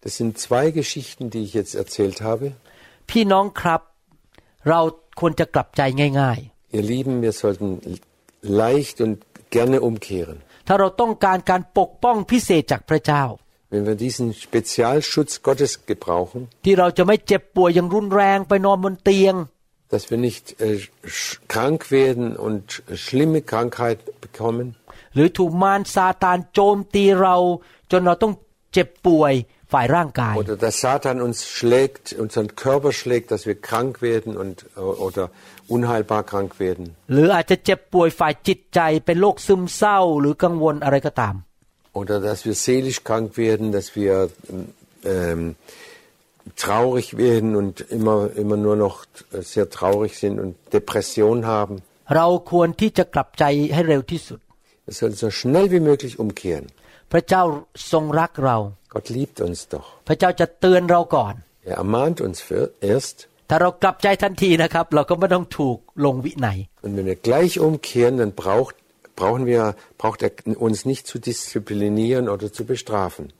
[0.00, 2.52] Das sind zwei Geschichten, die ich jetzt erzählt habe.
[6.72, 7.80] Ihr Lieben, wir sollten
[8.40, 10.40] leicht und gerne umkehren.
[13.70, 16.48] Wenn wir diesen Spezialschutz Gottes gebrauchen,
[19.91, 22.63] ที่เราจะไม่เจ็บป่วยอย่างรุนแรงไปนอนบนเตียง dass wir nicht äh, sch- krank werden und
[23.05, 24.67] schlimme Krankheit bekommen,
[25.15, 27.35] หรือถูกมารซาตานโจมตีเรา
[27.91, 28.33] จนเราต้อง
[28.73, 29.33] เจ็บป่วย
[29.73, 35.23] ฝ่ายร่างกาย oder dass Satan uns schlägt, unseren Körper schlägt, dass wir krank werden und, äh, oder
[35.75, 36.85] unheilbar krank werden.
[37.13, 41.35] หรืออาจจะเจ็บป่วยฝ่ายจิตใจเป็นโรคซึมเศร้าหรือกังวลอะไรก็ตาม
[41.99, 44.13] Oder dass wir seelisch krank werden, dass wir
[45.15, 45.41] ähm,
[46.55, 51.75] traurig werden und immer, immer nur noch äh, sehr traurig sind und Depression haben.
[52.15, 53.43] เราควรที่จะกลับใจ
[53.73, 54.39] ให้เร็วที่สุด
[54.87, 56.65] Wir sollen so schnell wie möglich umkehren.
[57.11, 57.43] พระเจ้า
[57.91, 58.57] ทรงรักเรา
[58.93, 59.87] Gott liebt uns doch.
[60.07, 61.33] พระเจ้าจะเตือนเราก่อน
[61.69, 63.17] Er ermahnt uns für, erst.
[63.49, 68.75] ถ้าเรากลับใจทันทีนะครับ เราก็ไม่ต้องถูกลงวินัย Und wenn wir gleich umkehren, dann braucht
[69.21, 69.61] brauchen wir,
[69.97, 70.31] braucht er
[70.67, 73.33] uns nicht zu disziplinieren oder zu bestrafen.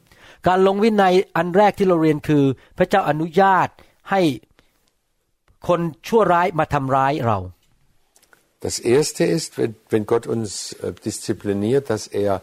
[0.47, 2.43] การลงวินัยอันแรกที่เราเรียนคือ
[2.77, 3.69] พระเจ้าอนุญาต
[4.11, 4.21] ให้
[5.67, 7.39] คนชั่วร้ายมาทำร้ายเรา
[8.67, 12.41] Das erste ist, wenn, wenn Gott uns äh, diszipliniert, dass er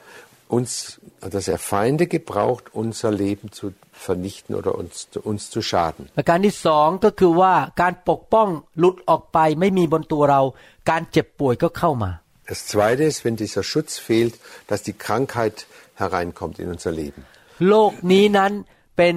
[0.49, 6.03] uns, dass er Feinde gebraucht, unser Leben zu vernichten oder uns, uns zu schaden.
[6.19, 10.43] ประการที่สองก็คือว่าการปกป้องหลุดออกไปไม่มีบนตัวเรา
[10.91, 12.11] การเจ็บป่วยก็เข้ามา
[12.53, 14.35] Das zweite ist, wenn dieser Schutz fehlt,
[14.71, 15.57] dass die Krankheit
[16.03, 17.23] hereinkommt in unser Leben.
[17.68, 18.52] โลกนี้นั้น
[18.98, 19.16] เป็น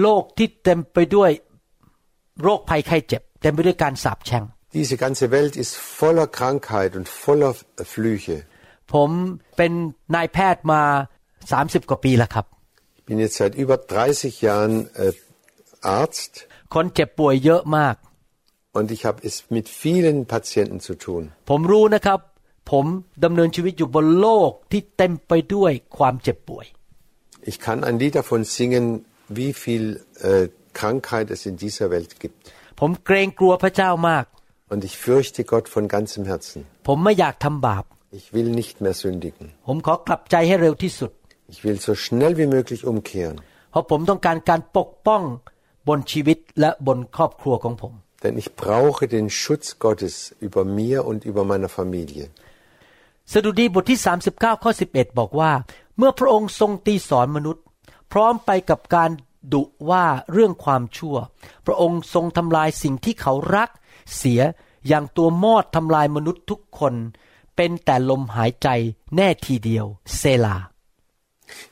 [0.00, 1.30] โลกที่เต็มไปด้วย
[2.42, 4.44] โรคภัยไข้เจ็บ เต็มไปด้วยการสาปแช่ง
[4.80, 7.52] Diese ganze Welt ist voller Krankheit und voller
[7.92, 8.38] Flüche.
[8.94, 9.10] ผม
[9.56, 9.72] เป็น
[10.14, 10.82] นายแพทย์มา
[11.34, 12.46] 30 กว่าปีแล้วครับ
[12.98, 13.76] Ich bin jetzt seit über
[14.08, 15.12] 30 Jahren äh,
[16.00, 16.32] Arzt
[16.74, 17.96] คนเจ็บป่วยเยอะมาก
[18.78, 21.22] und ich habe es mit vielen Patienten zu tun.
[21.50, 22.20] ผมรู้นะครับ
[22.70, 22.86] ผม
[23.24, 26.66] ดำเนินชีวิตอยู่บนโลกที่เต็มไปด้วยความเจ็บป่วย
[27.51, 28.85] Ich kann ein Lied davon singen,
[29.39, 29.83] wie viel
[30.21, 32.37] äh, Krankheit es in dieser Welt gibt.
[32.79, 34.25] ผมเกรงกลัวพระเจ้ามาก
[34.71, 36.59] Und ich fürchte Gott von ganzem Herzen.
[36.87, 37.83] ผมไม่อยากทำบาป
[38.19, 39.45] Ich will nicht mehr sündigen.
[39.67, 41.11] ผมขอกลับใจให้เร็วที่สุด
[41.53, 43.35] Ich will so schnell wie möglich umkehren.
[43.71, 45.21] เพราะผมต้องการการปกป้อง
[45.87, 50.15] บนชีวิตและบนครอบครัวของผม Denn ich brauche den Schutz Gottes
[50.47, 52.25] über mir und über meiner Familie.
[53.33, 53.99] สดุดีบทที่
[54.31, 55.51] 39 ข้อ 11 บอกว่า
[55.97, 57.63] เมื่อพระองค์ทรงตีสอนมนุษย์
[58.11, 59.11] พร้อมไปกับการ
[59.53, 61.17] ดุว่าเรื่องความชั่ว
[61.65, 63.69] พระองค์ทรงทำลายสิ่งที่เขารัก
[64.17, 64.41] เสีย
[64.87, 66.93] อย่างตัวมอดทำลายมนุษย์ทุกคน
[67.55, 68.67] เป็นแต่ลมหายใจ
[69.15, 69.85] แน่ทีเดียว
[70.17, 70.57] เซลา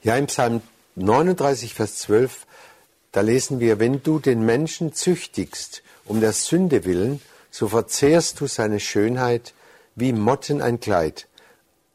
[0.07, 0.61] Ja, im Psalm
[0.95, 2.47] 39, Vers 12,
[3.11, 8.47] da lesen wir, wenn du den Menschen züchtigst um der Sünde willen, so verzehrst du
[8.47, 9.53] seine Schönheit
[9.95, 11.27] wie Motten ein Kleid.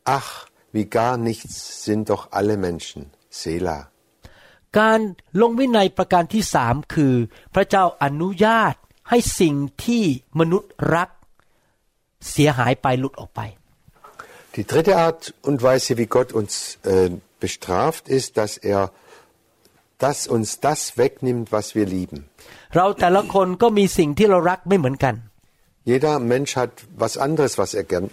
[0.05, 3.01] Ach, wie gar nichts sind doch alle Menschen.
[3.43, 3.83] Selah.
[4.79, 5.01] การ
[5.41, 7.15] ลงวินัยประการที่สามคือ
[7.55, 8.75] พระเจ้าอนุญาต
[9.09, 10.05] ให้สิ่งที่
[10.41, 11.09] มนุษย์รัก
[12.31, 13.41] เสียหายไปหลุดออกไป
[14.57, 16.53] Die dritte Art und Weise, wie Gott uns
[16.85, 18.81] äh, bestraft, ist, dass er
[20.05, 22.19] dass uns das wegnimmt, was wir lieben.
[22.77, 25.15] เราแต่ละคนก็มีสิ่งที่เรารักไม่เหมือนกัน
[25.91, 26.73] Jeder Mensch hat
[27.05, 28.07] was anderes, was er gern,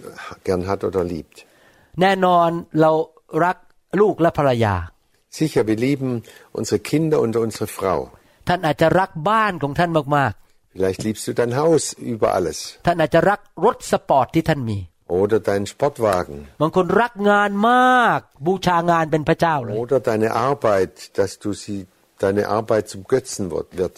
[0.47, 1.38] gern hat oder liebt.
[2.01, 2.49] แน่นอน
[2.82, 2.91] เรา
[3.45, 3.58] รัก
[4.01, 4.75] ลูกและภรรยา
[5.39, 6.12] Sicher, wir lieben
[6.60, 7.99] unsere Kinder und unsere Frau.
[8.47, 10.34] ท่านอาจจะรักบ้านของท่านมาก
[10.75, 14.79] Vielleicht liebst du dein Haus über alles ๆ ท่านอาจจะรักรถสปอร์ตที่ท่านมี
[15.21, 21.79] oder deinen Sportwagen บางคนรักงานมาก บูชางานเป็นพระเจ้าเลย oder deine Arbeit, dass du sie
[22.23, 23.95] deine Arbeit zum Götzen wird- wird.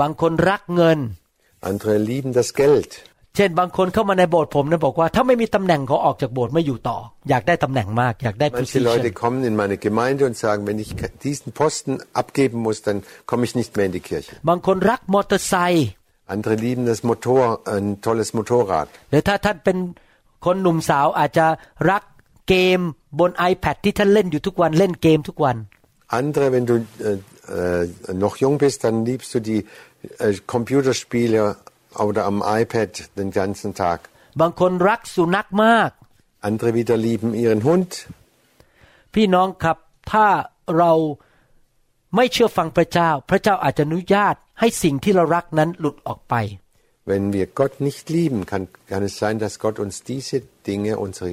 [0.00, 0.98] บางคนรักเงิน
[1.70, 2.90] Andere lieben das Geld.
[3.36, 6.98] เช่น บางคนเข้ามาในโบสถ์ผมนะบอกว่า ถ้าไม่มีตำแหน่งเขาออกจากโบสถ์ไม่อยู่ต่อ
[7.30, 10.90] อยากได้ตำแหน่งมาก อยากได้ Manche position Leute kommen in meine Gemeinde und sagen, wenn ich
[11.26, 11.92] diesen Posten
[12.22, 12.98] abgeben muss, dann
[13.30, 14.32] komme ich nicht mehr in die Kirche.
[14.48, 15.88] บางคนรักมอเตอร์ไซค์
[16.34, 17.42] Andere lieben das Motor,
[17.74, 18.86] ein tolles Motorrad.
[19.10, 19.78] หรือถ้าท่านเป็น
[20.46, 21.46] คนหนุ่มสาวอาจจะ
[21.90, 22.02] รัก
[22.48, 22.80] เกม
[23.20, 25.56] บน iPad ที่ท่านเล่นอยู่ทุกวันเล่นเกมทุกวัน
[26.20, 26.76] Andere, wenn du
[27.08, 27.18] äh,
[28.10, 29.60] äh, noch jung bist, dann liebst du die
[30.18, 31.42] äh, Computerspiele
[32.04, 33.98] oder am iPad den ganzen Tag.
[34.40, 35.90] บางคนรักสุนัขมาก
[36.48, 37.90] Andere wieder lieben ihren Hund.
[39.14, 39.76] พี่น้องครับ
[40.12, 40.26] ถ้า
[40.78, 40.92] เรา
[42.16, 46.36] ไม่เชื่อฟังพระเจ้า พระเจ้าอาจจะอนุญาตให้สิ่งที่เรารักนั้นหลุดออกไป
[47.10, 50.36] Wenn wir Gott nicht lieben, kann, kann es sein, dass Gott uns diese
[50.68, 51.30] Dinge, unsere,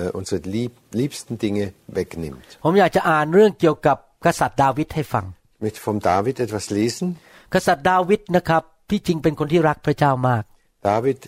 [0.00, 1.64] äh, unsere lieb, liebsten Dinge
[1.98, 2.46] wegnimmt.
[2.64, 3.96] ผมอยากจะอ่านเรื่องเกี่ยวกับ
[4.26, 5.24] กษัตริย์ดาวิดให้ฟัง
[5.56, 7.06] Ich möchte vom David etwas lesen.
[7.54, 10.43] กษัตริย์ดาวิดนะครับ ที่จริงเป็นคนที่รักพระเจ้ามาก
[10.89, 11.19] David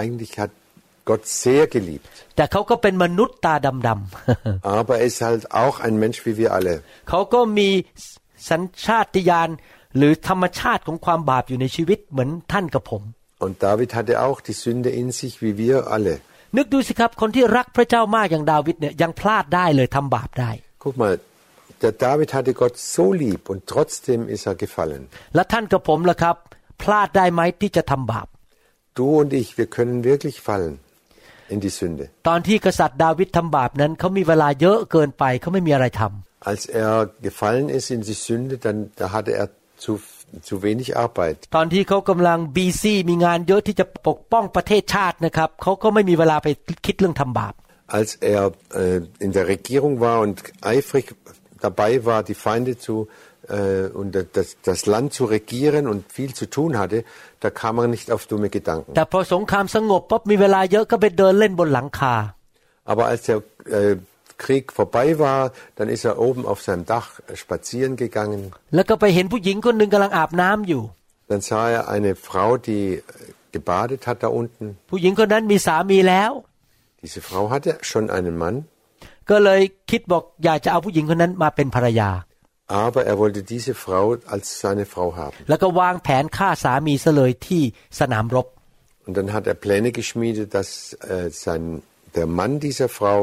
[0.00, 0.50] eigentlich hat
[1.08, 2.06] Gott sehr geliebt.
[2.36, 3.54] แต่เขาก็เป็นมนุษย์ตา
[3.86, 6.74] ดำๆ Aber er ist halt auch ein Mensch wie wir alle.
[7.08, 7.68] เขาก็มี
[8.50, 9.48] สัญชาตญาณ
[9.96, 13.02] หรือธรรมชาติของความบาปอยู่ในชีวิตเหมือนท่านกับผม
[13.44, 16.14] Und David hatte auch die Sünde in sich wie wir alle.
[16.56, 20.50] นึกดูสิครับคนที่รักพระเจ้ามากอย่างดาวิดเนี่ยยังพลาดได้เลยทำบาปได้
[20.84, 21.14] Guck mal,
[21.82, 25.02] der David hatte Gott so lieb und trotzdem ist er gefallen.
[25.34, 26.36] และท่านกับผมล่ะครับ
[26.81, 28.27] พลาดได้ไหมที่จะทำบาป
[28.99, 30.73] Du und ich, wir können wirklich fallen
[31.53, 32.03] in die Sünde.
[32.27, 36.93] ตอนที่กษัตริย์ดาวิดทำบาปนั้นเขามีเวลาเยอะเกินไปเขาไม่มีอะไรทำ Als er
[37.27, 39.47] gefallen ist in die Sünde, dann da hatte er
[39.83, 39.91] zu,
[40.47, 41.37] zu wenig Arbeit.
[41.55, 46.47] ตอนที่เขากำลังบีซี่มีงานเยอะที่จะปกป้องประเทศชาตินะครับเขาก็ไม่มีเวลาไป
[46.85, 47.53] คิดเรื่องทำบาป
[47.99, 48.43] Als er
[48.81, 50.35] äh, in der Regierung war und
[50.73, 51.05] eifrig
[51.67, 53.32] dabei war, die Feinde zu äh,
[53.99, 57.03] und das, das Land zu regieren und viel zu tun hatte,
[57.39, 58.91] da kam er nicht auf dumme Gedanken.
[58.97, 62.15] แต่พอสงครามสงบปุ๊บมีเวลาเยอะก็ไปเดินเล่นบนหลังคา
[62.91, 63.37] Aber als der
[63.79, 63.95] äh,
[64.43, 65.41] Krieg vorbei war,
[65.77, 67.07] dann ist er oben auf seinem Dach
[67.41, 68.41] spazieren gegangen.
[68.75, 70.83] แล้วก็ไปเห็นผู้หญิงคนหนึ่งกำลังอาบน้ำอยู่
[71.29, 73.01] Dann sah er eine Frau, die äh,
[73.55, 74.65] gebadet hat da unten.
[74.89, 76.31] ผู้หญิงคนนั้นมีสามีแล้ว
[77.03, 78.55] Diese Frau hatte schon einen Mann,
[82.63, 85.35] ก็เลยคิดบอกอยากจะเอาผู้หญิงคนนั้นมาเป็นภรรยา aber er wollte diese Frau als seine Frau haben.
[85.49, 87.63] แล้วก็วางแผนฆ่าสามีซะเลยที่
[87.99, 88.47] สนามรบ
[89.05, 91.63] Und dann hat er Pläne geschmiedet, dass äh, sein,
[92.17, 93.17] der Mann dieser Frau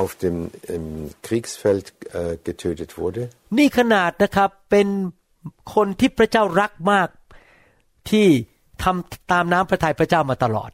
[0.00, 0.36] auf dem
[0.76, 3.22] im Kriegsfeld äh, getötet wurde.
[3.58, 4.88] นี่ขนาดนะครับเป็น
[5.74, 7.08] คนที่พระเจ้ารักมาก
[8.10, 8.26] ที่
[8.82, 10.70] ทำตามน้ำพระทัยพระเจ้ามาตลอด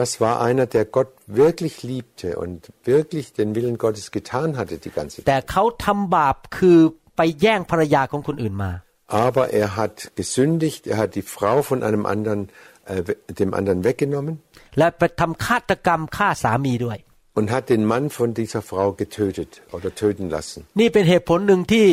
[0.00, 2.58] Das war einer, der Gott wirklich liebte und
[2.92, 5.26] wirklich den Willen Gottes getan hatte die ganze Zeit.
[5.28, 6.78] แต่เขาทำบาปคือ
[7.16, 8.72] ไปแย่งภรรยาของคนอื่นมา
[9.26, 12.40] Aber er hat gesündigt, er hat die Frau von einem anderen,
[12.92, 14.34] äh, we- dem anderen weggenommen
[14.78, 16.98] และไปทำฆาตกรรมฆ่าสามีด้วย
[17.38, 20.60] und hat den Mann von dieser Frau getötet oder töten lassen.
[20.80, 21.86] นี่เป็นเหตุผลหนึ่งที่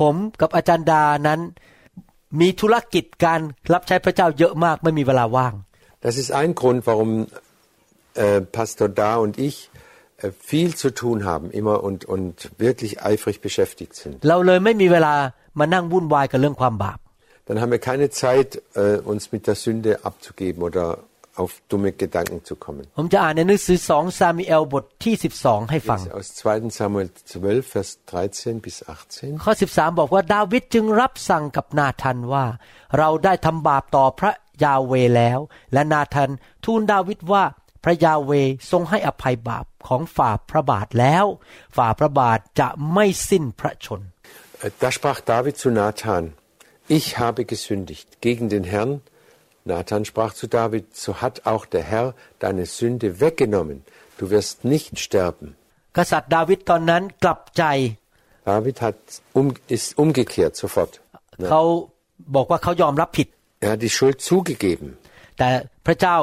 [0.00, 1.40] ผมกับอาจารย์ดานั้น
[2.40, 3.40] มีธุรกิจการ
[3.72, 5.54] รับใช้พระเจ้าเยอะมากไม่มีเวลาว่าง
[6.00, 7.10] Das ist ein Grund, warum
[8.14, 9.70] äh, Pastor Da und ich
[10.18, 14.14] äh, viel zu tun haben, immer und, und wirklich eifrig beschäftigt sind.
[14.28, 15.14] เราเลยไม่มีเวลา
[15.58, 16.98] มานั่งวุ่นวายกับเรื่องความบาป
[17.48, 20.84] Dann haben wir keine Zeit, äh, uns mit der Sünde abzugeben oder
[21.36, 22.82] auf dumme Gedanken zu kommen.
[22.98, 26.78] ผมจะอ่านในหนังสือสองซามูเอลบทที่ 12 ให้ฟัง Jetzt aus 2.
[26.78, 29.44] Samuel 12, Vers 13 bis 18.
[29.44, 32.44] ข้อ 13 บอกว่าดาวิดจึงรับสั่งกับนาธันว่า
[32.98, 34.32] เราได้ทำบาปต่อพระ
[34.64, 35.38] ยาเวแล้ว
[35.72, 36.30] และนาธัน
[36.64, 37.44] ทูลดาวิดว่า
[37.84, 38.32] พระยาเว
[38.70, 41.24] ทรงให้อภัยบาปของฝ่าพระบาทแล้ว
[41.76, 44.02] ฝ่าพระบาทจะไม่สิ้นพระชน
[44.62, 46.22] Äh, Da sprach David zu Nathan,
[46.88, 48.92] ich habe gesündigt gegen den Herrn.
[49.64, 53.84] Nathan sprach zu David, so hat auch der Herr deine Sünde weggenommen.
[54.18, 55.48] Du wirst nicht sterben.
[55.98, 57.62] กษัตริย์ดาวิดตอนนั้นกลับใจ
[58.50, 58.98] David hat
[59.38, 60.92] um, ist umgekehrt sofort.
[61.50, 61.62] เขา
[62.34, 63.28] บอกว่าเขายอมรับผิด
[63.64, 64.88] Er hat die Schuld zugegeben.
[65.38, 65.50] แต่
[65.86, 66.16] พระเจ้า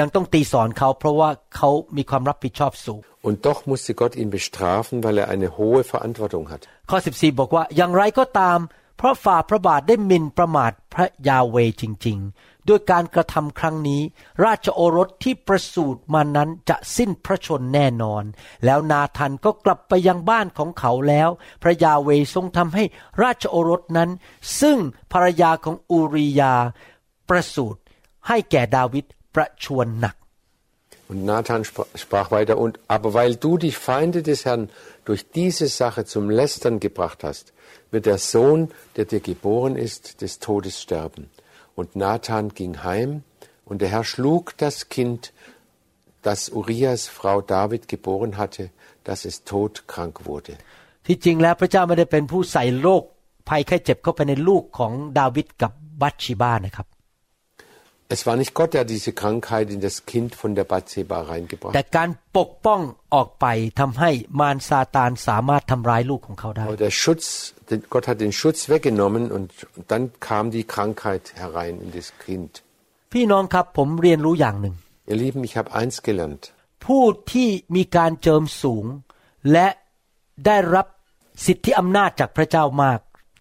[0.00, 6.62] ยังต้องตีสอนเขา เพราะว่าเขามีความรับผิดชอบสูง Und doch musste Gott ihn bestrafen, weil er eine hohe Verantwortung hat.
[6.90, 8.58] ข้อ 14 บอกว่าอย่างไรก็ตาม
[8.98, 14.01] เพราะฝ่าพระบาทได้หมินประมาทพระยาเวจริง ๆ ด้วยการกระทำครั้งนี้
[14.45, 18.23] ราชโอรสที่ประสูติมานั้นจะสิ้นพระชนแน่นอน
[18.65, 21.29] แล้วนาธานก็กลับไปยังบ้านของเขาแล้ว
[21.63, 22.83] พระยาเวทรงทำให้
[23.23, 24.09] ราชโอรสนั้น
[24.61, 24.77] ซึ่ง
[25.11, 26.53] ภรรยาของอูริยา
[27.29, 27.79] ประสูติ
[28.27, 30.15] ให้แก่ดาวิดประชวนหนัก
[31.09, 34.69] Und Nathan sprach weiter, und aber weil du die Feinde des Herrn
[35.05, 37.53] durch diese Sache zum Lästern gebracht hast,
[37.91, 41.29] wird der Sohn, der dir geboren ist, des Todes sterben.
[41.78, 43.10] Und Nathan ging heim,
[43.68, 45.32] und der Herr schlug das Kind,
[46.22, 48.70] das Urias Frau David geboren hatte,
[49.04, 50.54] dass es todkrank wurde.
[51.06, 53.02] ที่จริงแล้วพระเจ้าไม่ได้เป็นผู้ใส่โรค
[53.48, 56.86] ภัยไข้เจ็บเข้าไปในลูกของดาวิดกับบัตชิบานะครับ
[58.16, 61.82] Es war nicht Gott, der diese Krankheit in das Kind von der Bathseba reingebracht แต่
[61.84, 61.94] hat.
[61.96, 62.80] การปกป้อง
[63.14, 63.46] ออกไป
[63.80, 67.24] ทำให้มารซาตานสามารถทำร้ายลูกของเขาได้ Aber der Schutz,
[67.70, 69.48] den, Gott hat den Schutz weggenommen und
[69.90, 72.50] dann kam die Krankheit herein in das Kind.
[73.12, 74.74] พี่น้องครับผมเรียนรู้อย่างหนึ่ง
[75.10, 76.42] Ihr Lieben, ich habe eins gelernt.
[76.86, 78.84] ผู้ที่มีการเจิมสูง
[79.52, 79.68] และ
[80.46, 80.86] ได้รับ
[81.46, 83.00] สิทธิอำนาจจากพระเจ้ามาก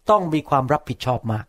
[0.10, 1.46] ต้องมีความรับผิดชอบมาก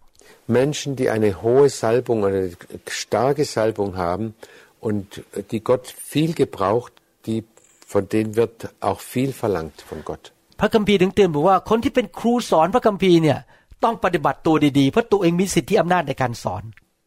[0.46, 2.56] Menschen, die eine hohe Salbung oder eine
[2.86, 4.34] starke Salbung haben
[4.80, 6.92] und die Gott viel gebraucht,
[7.26, 7.44] die,
[7.86, 10.24] von denen wird auch viel verlangt von Gott.
[10.60, 13.38] พระคัมภีร์ถึงเตือนบอกว่าคนที่เป็นครูสอนพระคัมภีร์เนี่ย
[13.84, 16.64] ต้องปฏิบัติตัวดีๆเพราะตัวเองมีสิทธิอำนาจในการสอน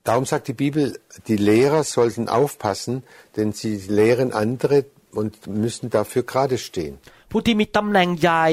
[0.10, 0.84] Darum sagt die Bibel,
[1.28, 3.04] die Lehrer sollten aufpassen,
[3.36, 4.78] denn sie lehren andere
[5.20, 6.94] und müssen dafür gerade stehen.
[7.32, 8.46] ผู้ที่มีตำแหน่งใหญ่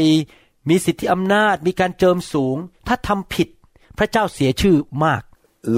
[0.68, 2.56] มีสิทธิอำนาจ มีการเจิมสูง
[2.88, 3.48] ถ้าทำผิด
[3.98, 5.22] พระเจ้าเสียชื่อมาก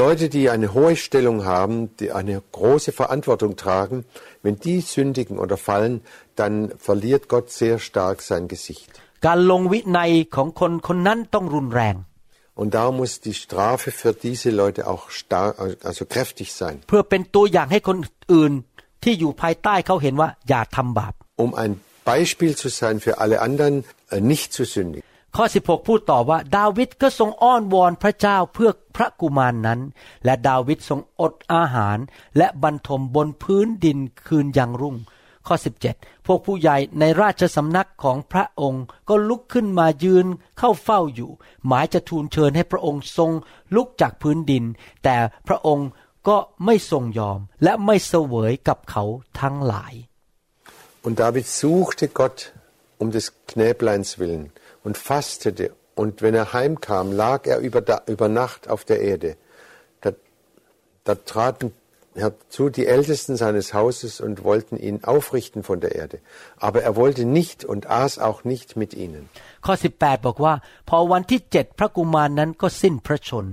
[0.03, 4.05] Leute, die eine hohe Stellung haben, die eine große Verantwortung tragen,
[4.43, 6.03] wenn die sündigen oder fallen,
[6.37, 8.91] dann verliert Gott sehr stark sein Gesicht.
[9.27, 11.97] การลงวินัยของคนคนนั้นต้องรุนแรง
[12.61, 15.53] Und da muss die Strafe für diese Leute auch stark,
[15.89, 17.99] also kräftig sein, เพื่อเป็นตัวอย่างให้คน
[18.33, 18.53] อื่น
[19.03, 21.13] ที่อยู่ภายใต้เขาเห็นว่าอย่าทำบาป
[21.45, 21.73] um ein
[22.13, 23.75] Beispiel zu sein für alle anderen,
[24.11, 25.07] äh, nicht zu sündigen.
[25.36, 29.80] ข้อ 16 พูดต่อว่า ดาวิดก็ทรงอ้อนวอนพระเจ้าเพื่อพระกุมารนนั้น
[30.26, 31.98] และดาวิดทรงอดอาหาร
[32.38, 34.96] และบรรทมบนพื้นดินคืนยังรุ่ง
[35.48, 35.56] ข้อ
[35.90, 40.26] 17 พวกผู้ใหญ่ในราชสำนักของพระองค์ก็ลุกขึ้นมายืน
[40.60, 41.32] เข้าเฝ้าอยู่
[41.68, 43.32] หมายจะทูลเชิญให้พระองค์ทรง
[43.76, 44.64] ลุกจากพื้นดิน
[45.04, 45.16] แต่
[45.48, 45.90] พระองค์
[46.28, 49.04] ก็ไม่ทรงยอมและไม่เสวยกับเขา
[49.42, 49.94] ทั้งหลาย
[51.08, 52.38] Und David suchte Gott
[53.02, 54.44] um des Knäbleins willen
[54.85, 55.73] und fastete.
[55.95, 59.37] Und wenn er heimkam, lag er über, da, über Nacht auf der Erde.
[60.01, 60.13] Da,
[61.05, 61.73] da traten
[62.15, 66.19] herzu die Ältesten seines Hauses und wollten ihn aufrichten von der Erde.
[66.57, 69.29] Aber er wollte nicht und aß auch nicht mit ihnen.
[69.67, 70.55] ข้อ 18 บอกว่า
[70.89, 73.47] พอวันที่เจ็ดพระกุมารนั้นก็สิ้นพระชน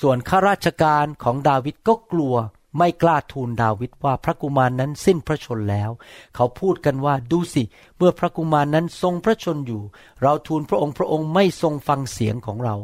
[0.00, 2.34] ส่วนข้าราชการของดาวิดก็กลัว
[2.77, 5.91] ไม่กล้าทูลดาวิดว่าพระกุมารนั้นสิ้นพระชนแล้ว
[6.35, 7.63] เขาพูดกันว่าดูสิ
[7.97, 9.81] เมื่อพระกุมารนั้นทรงพระชนอยู่
[10.21, 12.75] เราทูลพระองค์พระองค์ไม่ทรงฟังเสียงของเรา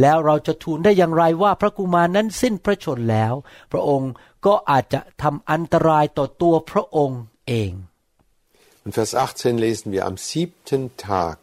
[0.00, 3.34] แล้วเราจะทูลได้อย่างไรว่าพระกุมารนั้นสิ้นพระชนแล้ว
[3.72, 4.12] พระองค์
[4.46, 7.72] ก็อาจจะทำอันตรายต่อตัวพระองค์เอง
[8.86, 11.38] In Vers 18 lesen wir, am siebten Tag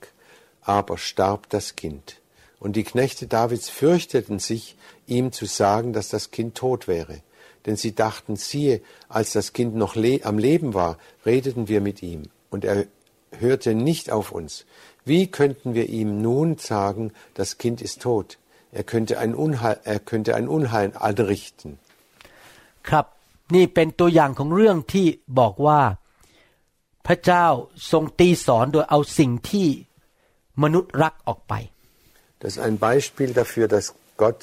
[0.62, 2.18] aber starb das Kind.
[2.60, 4.76] Und die Knechte Davids fürchteten sich,
[5.08, 7.22] ihm zu sagen, dass das Kind tot wäre.
[7.65, 12.03] Denn sie dachten, siehe, als das Kind noch le am Leben war, redeten wir mit
[12.03, 12.23] ihm.
[12.51, 12.87] Und er
[13.39, 14.65] hörte nicht auf uns.
[15.05, 18.39] Wie könnten wir ihm nun sagen, das Kind ist tot?
[18.73, 21.79] Er könnte ein Unheil, er könnte ein Unheil anrichten.
[22.89, 23.07] ครับ
[23.55, 25.07] นี่เป็นตัวอย่างของเรื่องที่
[25.39, 25.81] บอกว่า
[27.07, 27.47] พระเจ้า
[27.93, 29.69] ทรงตีสอนโดยเอาสิ่งที่
[30.63, 31.55] มนุษย์รักออกไป
[32.41, 33.87] Das ist ein Beispiel dafür, dass
[34.23, 34.41] Gott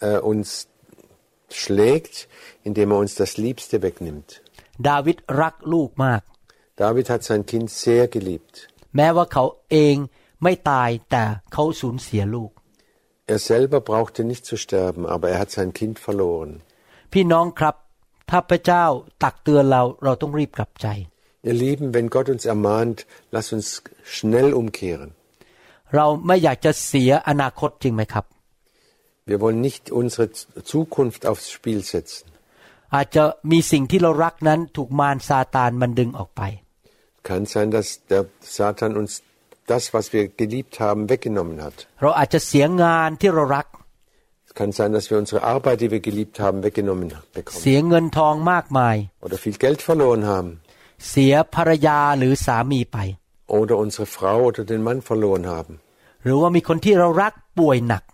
[0.00, 0.46] äh, uns
[1.62, 2.28] schlägt,
[2.62, 4.28] indem er uns das Liebste wegnimmt.
[4.88, 6.22] ดาวิดรักลูกมาก
[6.82, 8.54] David hat sein Kind sehr geliebt.
[8.96, 9.96] แม้ว่าเขาเอง
[10.42, 12.50] ไม่ตายแต่เขาสูญเสียลูก
[13.32, 16.52] Er selber brauchte nicht zu sterben, aber er hat sein Kind verloren.
[17.12, 17.74] พี่น้องครับ
[18.30, 18.84] ถ้าพระเจ้า
[19.22, 20.88] ตักเตือนเราเราต้องรีบกลับใจ
[21.48, 22.98] Ihr Lieben, wenn Gott uns ermahnt,
[23.34, 23.68] lasst uns
[24.16, 25.10] schnell umkehren.
[25.94, 28.24] เราไม่อยากจะเสียอนาคตจริงไหมครับ
[29.30, 30.26] Wir wollen nicht unsere
[30.72, 32.24] Zukunft aufs Spiel setzen.
[32.94, 36.42] อาจจะมีสิ่งที่เรารักนั้นถูกมารซาตานมันดึงออกไป
[37.28, 38.22] Kann sein, dass der
[38.58, 39.12] Satan uns
[39.72, 41.76] das, was wir geliebt haben, weggenommen hat.
[42.02, 43.66] เราอาจจะเสียงานที่เรารัก
[44.48, 47.76] Es kann sein, dass wir unsere Arbeit, die wir geliebt haben, weggenommen เสี bekommen.
[47.76, 50.50] ยเงินทองมากมาย Oder viel Geld verloren haben.
[51.10, 52.98] เสียภรรยาหรือสามีไป
[53.58, 55.74] Oder unsere Frau oder den Mann verloren haben.
[56.24, 58.04] หรือว่ามีคนที่เรารักป่วยหนัก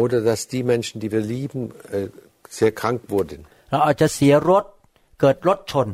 [0.00, 1.60] Oder dass die Menschen, die wir lieben,
[1.96, 2.08] äh,
[2.58, 3.38] sehr krank wurden.
[3.72, 4.64] เราอาจจะเสียรถ
[5.20, 5.88] เกิดรถชน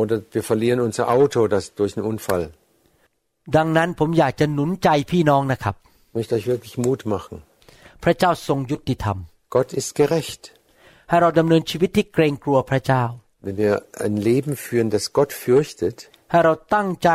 [0.00, 2.44] Oder wir verlieren unser Auto das durch einen Unfall.
[3.56, 5.74] ดังนั้นผมอยากจะหนุนใจพี่น้องนะครับ
[6.08, 7.36] Ich möchte euch wirklich Mut machen.
[8.04, 9.18] พระเจ้าทรงยุติธรรม
[9.54, 10.42] Gott ist gerecht.
[11.08, 13.04] ให้เราดำเนินชีวิตที่เกรงกลัวพระเจ้า
[13.46, 13.74] Wenn wir
[14.06, 15.96] ein Leben führen, das Gott fürchtet,
[16.30, 17.10] ให้เราตั้งใจ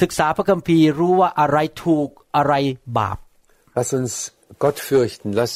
[0.00, 2.54] ศึกษาพระคัมภีร์รู้ว่าอะไรถูกอะไร
[2.98, 3.18] บาป
[3.76, 4.14] lass uns
[4.64, 5.28] Gott fürchten.
[5.40, 5.52] Lass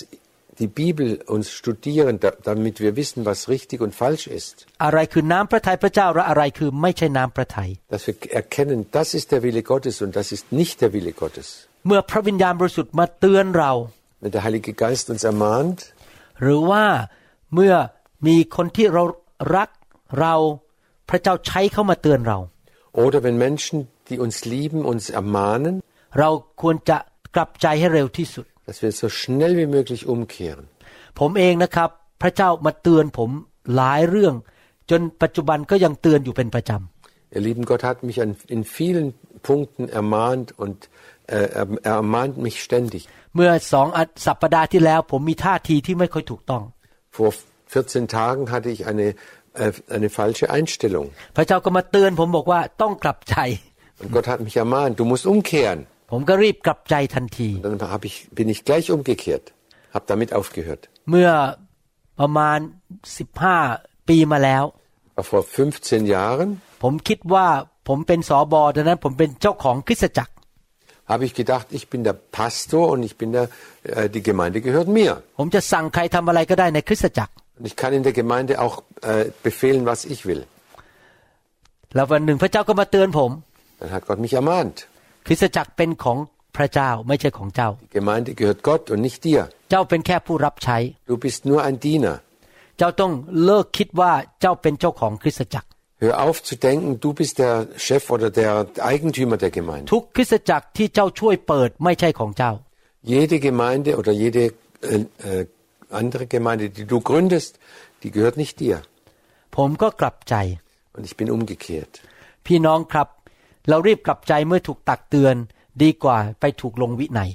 [0.63, 4.55] die Bibel uns studieren, da, damit wir wissen, was richtig und falsch ist.
[4.85, 11.13] อะไรคือน้ำพระทัยพระเจ้าและอะไรคือไม่ใช่น้ำพระทัย Dass wir erkennen, das ist der Wille Gottes und das ist nicht der Wille
[11.23, 11.47] Gottes.
[11.87, 13.73] เมื่อพระวิญญาณบริสุทธิ์มาเตือนเรา
[14.23, 15.79] Wenn der Heilige Geist uns ermahnt,
[16.43, 16.85] หรือว่า
[17.55, 17.75] เมื่อ
[18.27, 19.03] มีคนที่เรา
[19.57, 19.71] รัก
[20.21, 20.35] เรา
[21.11, 22.39] พระเจ้าใช้เข้ามาเตือนเรา
[23.05, 23.77] oder wenn Menschen,
[24.09, 25.75] die uns lieben, uns ermahnen,
[26.19, 26.31] เรา
[26.63, 26.99] ควรจะ
[27.35, 30.65] กลับใจให้เร็วที่สุด dass wir so schnell wie möglich umkehren.
[31.21, 31.91] ผมเองนะครับ
[32.23, 33.31] พระเจ้ามาเตือนผม
[33.77, 34.35] หลายเรื่อง
[34.91, 36.73] จนปัจจุบันก็ยังเตือนอยู่เป็นประจ
[37.37, 39.07] Ihr lieben Gott hat mich an, in vielen
[39.49, 40.79] Punkten ermahnt und
[41.27, 43.03] äh, er, er ermahnt mich ständig.
[43.21, 46.63] ำเมื่อสองอาสัปดาห์ที่แล้ว ผมมีท่าทีที่ไม่ค่อยถูกต้อง
[47.17, 47.31] Vor
[47.75, 49.07] 14 Tagen hatte ich eine,
[49.63, 51.07] äh, eine falsche Einstellung.
[51.37, 53.37] พระเจ้าก็มาเตือนผมบอกว่าต้องกลับใจ
[54.01, 55.81] Und Gott hat mich ermahnt, du musst umkehren.
[56.11, 59.45] ผมก็รีบกลับใจทันที Dann hab ich, bin ich gleich umgekehrt,
[59.95, 60.83] habe damit aufgehört.
[61.11, 61.31] เมื่อ
[62.21, 62.59] ประมาณ
[63.19, 63.57] สิบห้า
[64.09, 64.65] ปีมาแล้ว
[65.17, 66.49] Aber vor 15 Jahren
[66.83, 67.47] ผมคิดว่า
[67.89, 70.33] ผมเป็นสอบอดังนั้น ผมเป็นเจ้าของคริสตจักร
[71.13, 73.49] habe ich gedacht, ich bin der Pastor und ich bin der,
[73.83, 75.13] äh, die Gemeinde gehört mir.
[75.39, 78.77] ผมจะสั่งใครทำอะไรก็ได้ในคริสตจักร Und ich kann in der Gemeinde auch
[79.11, 80.43] äh, befehlen, was ich will.
[81.95, 83.31] แล้ววันหนึ่งพระเจ้าก็มาเตือนผม
[83.81, 84.77] Dann hat Gott mich ermahnt.
[85.29, 86.19] คริสตจักรเป็นของ
[86.57, 89.43] พระเจ้าไม่ใช่ของเจ้า Die Gemeinde gehört Gott und nicht dir.
[89.71, 90.79] เจ้าเป็นแค่ผู้รับใช้
[91.11, 92.17] Du bist nur ein Diener.
[92.79, 93.13] เจ้าต้อง
[93.45, 95.69] เลิกคิดว่าเจ้าเป็นเจ้าของคริสตจักร
[96.05, 97.55] Hör auf zu denken, du bist der
[97.87, 98.53] Chef oder der
[98.93, 99.87] Eigentümer der Gemeinde.
[99.95, 102.53] ทุกคริสตจักรที่เจ้าช่วยเปิดไม่ใช่ของเจ้า
[103.13, 104.43] Jede Gemeinde oder jede
[104.93, 105.47] äh, äh,
[106.01, 107.53] andere Gemeinde, die du gründest,
[108.03, 108.77] die gehört nicht dir.
[109.57, 110.35] ผมก็กลับใจ
[110.97, 111.93] Und ich bin umgekehrt.
[112.47, 113.09] พี่น้องครับ
[113.69, 115.37] เรารีบกลับใจเมื่อถูกตักเตือน
[115.83, 117.31] ดีกว่าไปถูกลงวินัย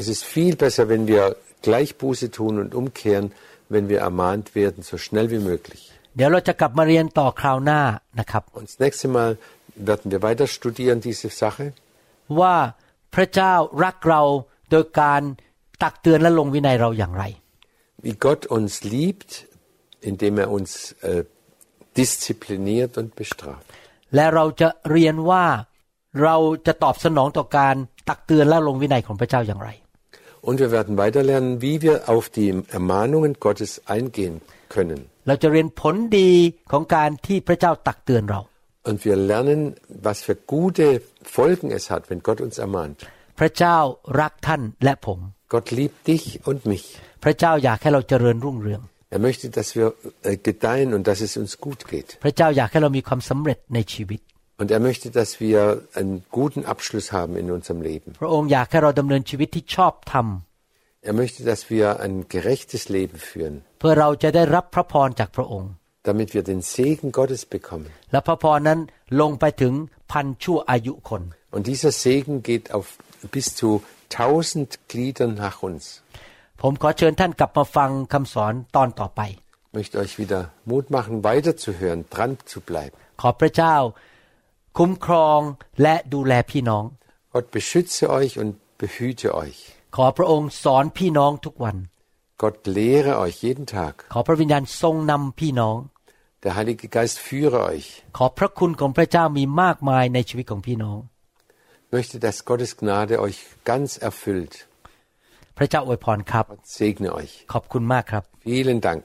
[0.00, 1.24] Es ist viel besser, wenn wir
[1.66, 3.26] gleich Buße tun und umkehren,
[3.74, 5.82] wenn wir ermahnt werden, so schnell wie möglich.
[6.16, 7.80] เดี๋ยวเราจะกลับมาเรียนต่อคราวหน้า
[8.20, 9.30] นะครับ Und das nächste Mal
[9.88, 11.66] werden wir weiter studieren diese Sache,
[12.40, 12.56] ว่า
[13.14, 13.54] พระเจ้า
[13.84, 14.22] รักเรา
[14.70, 15.22] โดยการ
[15.82, 17.24] ตักเตือนและลงวินัยเราอย่างไร
[18.06, 19.46] wie Gott uns liebt,
[20.00, 21.24] indem er uns äh,
[21.96, 23.66] diszipliniert und bestraft.
[24.15, 25.45] และเราจะเรียนว่า
[26.23, 26.35] เรา
[26.67, 27.75] จะตอบสนองต่อการ
[28.09, 29.69] ตักเตือนและลงวินัยของพระเจ้าอย่างไร
[30.49, 34.35] Und wir werden weiter lernen, wie wir auf die Ermahnungen Gottes eingehen
[34.75, 34.99] können.
[35.27, 36.29] เราจะเรียนผลดี
[36.71, 38.41] ของการที่พระเจ้าตักเตือนเรา
[38.89, 39.61] Und wir lernen,
[40.07, 40.87] was für gute
[41.37, 42.97] Folgen es hat, wenn Gott uns ermahnt.
[43.39, 43.77] พระเจ้า
[44.21, 45.19] รักท่านและผม
[45.53, 46.85] Gott liebt dich und mich.
[47.23, 48.81] พระเจ้าอยากให้เราเจริญรุ่งเรือง
[49.12, 49.86] Er möchte, dass wir
[50.22, 52.08] äh, gedeihen und dass es uns gut geht.
[52.24, 54.20] พระเจ้าอยากให้เรามีความสำเร็จในชีวิต
[54.60, 55.60] Und er möchte, dass wir
[55.98, 58.08] einen guten Abschluss haben in unserem Leben.
[58.22, 60.26] พระองค์อยากให้เราดำเนินชีวิตที่ชอบธรรม
[61.10, 65.70] Er möchte, dass wir ein gerechtes Leben führen, เพื่อเราจะได้รับพระพรจากพระองค์
[66.08, 67.88] damit wir den Segen Gottes bekommen.
[68.12, 68.80] และพระพรนั้น
[69.20, 69.72] ลงไปถึง
[70.12, 71.22] พันชั่วอายุคน
[71.56, 72.86] Und dieser Segen geht auf
[73.36, 73.68] bis zu
[74.20, 75.82] tausend Gliedern nach uns.
[76.62, 79.20] ผมขอเชิญท่านกลับมาฟังคำสอนตอนต่อไป
[79.70, 80.40] Ich möchte euch wieder
[80.70, 82.96] Mut machen, weiterzuhören, dran zu bleiben.
[83.20, 83.76] ขอพระเจ้า
[84.78, 85.40] คุ้มครอง
[85.82, 86.84] และดูแลพี่น้อง
[87.34, 88.52] Gott beschütze euch und
[88.82, 89.58] behüte euch.
[89.96, 91.76] ขอพระองค์สอนพี่น้องทุกวัน
[92.42, 93.94] Gott lehre euch jeden Tag.
[94.12, 95.78] ขอพระวิญญาณทรงนำพี่น้อง
[96.44, 97.86] Der Heilige Geist führe euch.
[98.16, 100.98] ขอพระคุณของพระเจ้ามีมากมายในชีวิตของพี่น้อง
[101.84, 103.38] Ich möchte, dass Gottes Gnade euch
[103.70, 104.54] ganz erfüllt.
[105.58, 107.32] พระเจ้าอวยพรครับ Gott segne euch.
[107.52, 109.02] ขอบคุณมากครับ Vielen Dank.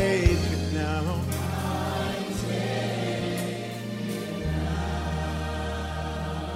[0.00, 1.04] take it now.